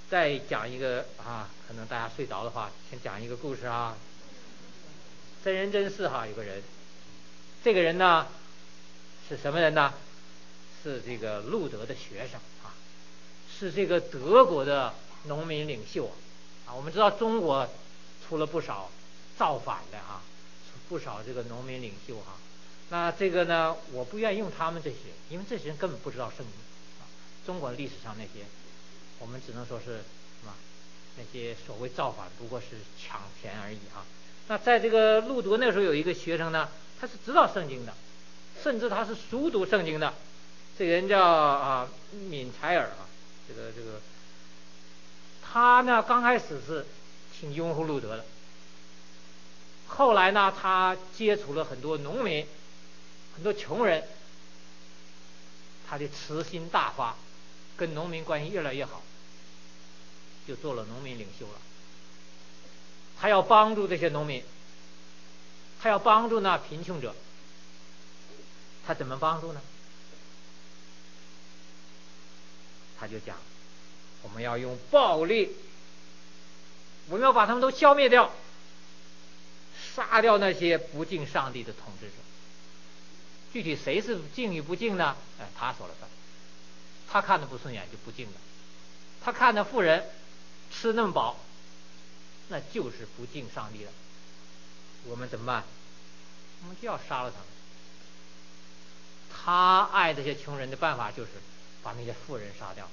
[0.10, 3.98] 再讲一个啊，可能大家睡着的话，先讲一个故事啊。
[5.44, 6.64] 真人真事哈，有个人，
[7.62, 8.26] 这个人呢
[9.28, 9.94] 是什么人呢？
[10.82, 12.72] 是这个路德的学生啊，
[13.52, 14.94] 是这个德国的
[15.26, 16.10] 农民领袖
[16.66, 16.74] 啊。
[16.74, 17.70] 我们知道中国
[18.26, 18.90] 出了不少
[19.38, 20.22] 造反的啊，
[20.90, 22.34] 不少这个农民领袖哈。
[22.90, 24.98] 那这个呢，我不愿意用他们这些，
[25.30, 26.48] 因为这些人根本不知道圣经
[27.00, 27.08] 啊。
[27.46, 28.46] 中国历史上那些。
[29.22, 30.54] 我们只能说是什么？
[31.18, 32.68] 那些所谓造反不过是
[32.98, 34.06] 抢钱而已啊！
[34.48, 36.70] 那在这个路德那时候有一个学生呢，
[37.02, 37.94] 他是知道圣经的，
[38.64, 40.14] 甚至他是熟读圣经的。
[40.78, 41.90] 这个人叫啊
[42.30, 43.12] 敏柴尔啊，
[43.46, 44.00] 这个这个，
[45.44, 46.86] 他呢刚开始是
[47.38, 48.24] 挺拥护路德的，
[49.90, 52.48] 后来呢他接触了很多农民，
[53.36, 54.08] 很多穷人，
[55.90, 57.16] 他的慈心大发，
[57.76, 59.04] 跟农民关系越来越好。
[60.48, 61.60] 就做了农民领袖了，
[63.20, 64.44] 他要帮助这些农民，
[65.80, 67.14] 他要帮助那贫穷者，
[68.88, 69.62] 他怎么帮助呢？
[73.00, 73.38] 他就讲，
[74.24, 75.52] 我们要用暴力，
[77.10, 78.34] 我们要把他们都消灭掉，
[79.96, 82.14] 杀掉那些不敬上帝的统治者。
[83.52, 85.16] 具体谁是敬与不敬呢？
[85.40, 86.10] 哎，他说了算，
[87.12, 88.34] 他看的不顺眼就不敬了，
[89.24, 90.10] 他看的富人。
[90.72, 91.36] 吃那么饱，
[92.50, 93.92] 那就是不敬上帝了。
[95.06, 95.64] 我们怎么办？
[96.62, 97.48] 我们就要杀了他们。
[99.34, 101.32] 他爱这些穷人的办法就是
[101.82, 102.88] 把那些富人杀掉，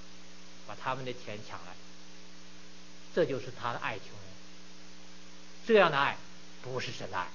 [0.66, 1.74] 把他们的钱抢来。
[3.14, 4.28] 这就是他的爱穷人。
[5.66, 6.16] 这样的爱
[6.66, 7.28] 不是神的爱。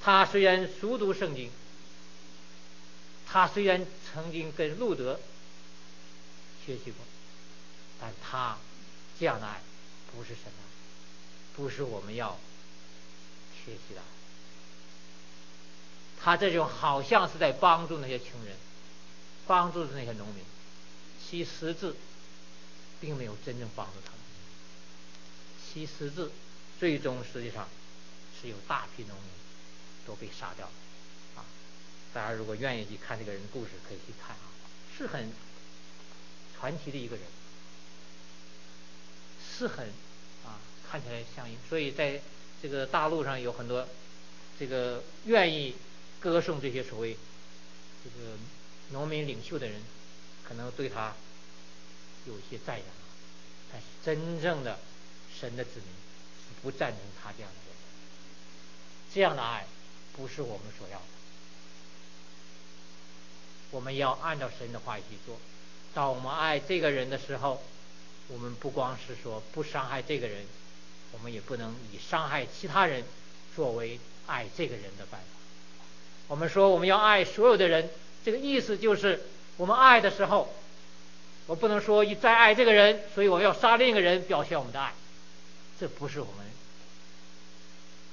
[0.00, 1.50] 他虽然熟读圣经，
[3.26, 5.20] 他虽然曾经跟路德
[6.64, 7.04] 学习过，
[8.00, 8.56] 但他
[9.18, 9.60] 这样的爱
[10.12, 10.66] 不是神的爱，
[11.56, 12.38] 不是我们要
[13.64, 14.04] 学习的爱。
[16.20, 18.56] 他这种好像是在帮助那些穷人，
[19.46, 20.44] 帮助那些农民，
[21.24, 21.94] 其实质
[23.00, 24.18] 并没有真正帮助他们。
[25.72, 26.30] 其实质
[26.80, 27.68] 最终实际上
[28.40, 29.30] 是有大批农民
[30.06, 30.72] 都被杀掉了
[31.36, 31.44] 啊！
[32.12, 34.48] 大家如果愿意去看这个人的故事，可以去看啊，
[34.96, 35.32] 是很
[36.58, 37.24] 传奇的一个人，
[39.56, 39.88] 是很
[40.44, 40.60] 啊，
[40.90, 42.20] 看起来像一，所以在
[42.62, 43.86] 这个大陆上有很多
[44.58, 45.74] 这个愿意。
[46.20, 47.16] 歌颂这些所谓
[48.02, 48.36] 这个
[48.90, 49.80] 农民领袖的人，
[50.42, 51.14] 可能对他
[52.26, 52.86] 有一些赞扬，
[53.70, 54.80] 但是真正的
[55.32, 57.67] 神的子民是不赞成他这样的。
[59.14, 59.66] 这样的爱
[60.16, 61.04] 不是我们所要的。
[63.70, 65.38] 我们要按照神的话语去做。
[65.94, 67.62] 当我们爱这个人的时候，
[68.28, 70.46] 我们不光是说不伤害这个人，
[71.12, 73.04] 我们也不能以伤害其他人
[73.54, 75.26] 作为爱这个人的办法。
[76.28, 77.90] 我们说我们要爱所有的人，
[78.24, 79.22] 这个意思就是
[79.56, 80.54] 我们爱的时候，
[81.46, 84.94] 我不能说一再爱这个人，所以我要杀另一个人表现我们的爱，
[85.80, 86.46] 这不是我们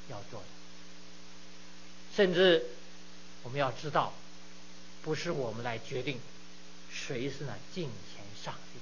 [0.10, 0.55] 要做的。
[2.16, 2.66] 甚至
[3.44, 4.14] 我们要知道，
[5.04, 6.20] 不是我们来决定
[6.92, 8.80] 谁是那敬虔上帝，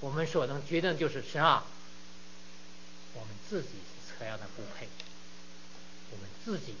[0.00, 1.64] 我们所能决定就是神啊，
[3.14, 3.68] 我们自己
[4.08, 4.88] 是这样的不配，
[6.10, 6.74] 我们自己。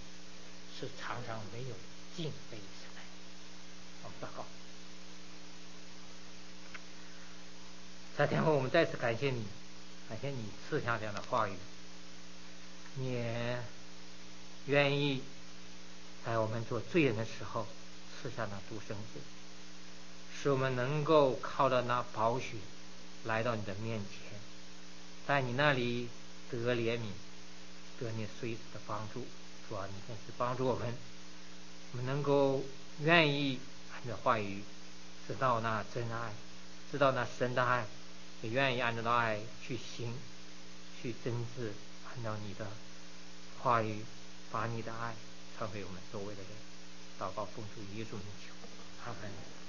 [0.80, 1.76] 是常常没有
[2.16, 3.02] 敬畏神来。
[4.02, 4.44] 好，祷告。
[8.18, 9.46] 在天后，我们再次感谢你，
[10.08, 11.52] 感谢你赐下这样的话语，
[12.96, 13.14] 你
[14.66, 15.22] 愿意
[16.24, 17.66] 在我们做罪人的时候
[18.20, 19.20] 赐下那独生子，
[20.34, 22.56] 使我们能够靠着那宝血
[23.24, 24.38] 来到你的面前，
[25.26, 26.08] 在你那里
[26.50, 27.06] 得怜悯，
[27.98, 29.26] 得你随时的帮助。
[29.68, 30.94] 主啊，你真是帮助我们，
[31.92, 32.64] 我们能够
[33.00, 33.58] 愿意
[33.92, 34.62] 按照话语
[35.26, 36.32] 知道那真爱，
[36.90, 37.86] 知道那神的爱，
[38.42, 40.14] 也愿意按照那爱去行，
[41.00, 41.70] 去真挚
[42.10, 42.66] 按照你的
[43.62, 44.04] 话语，
[44.52, 45.16] 把你的爱
[45.56, 46.50] 传给我们周围的人。
[47.18, 48.52] 祷告奉主耶稣名求，
[49.04, 49.61] 阿门。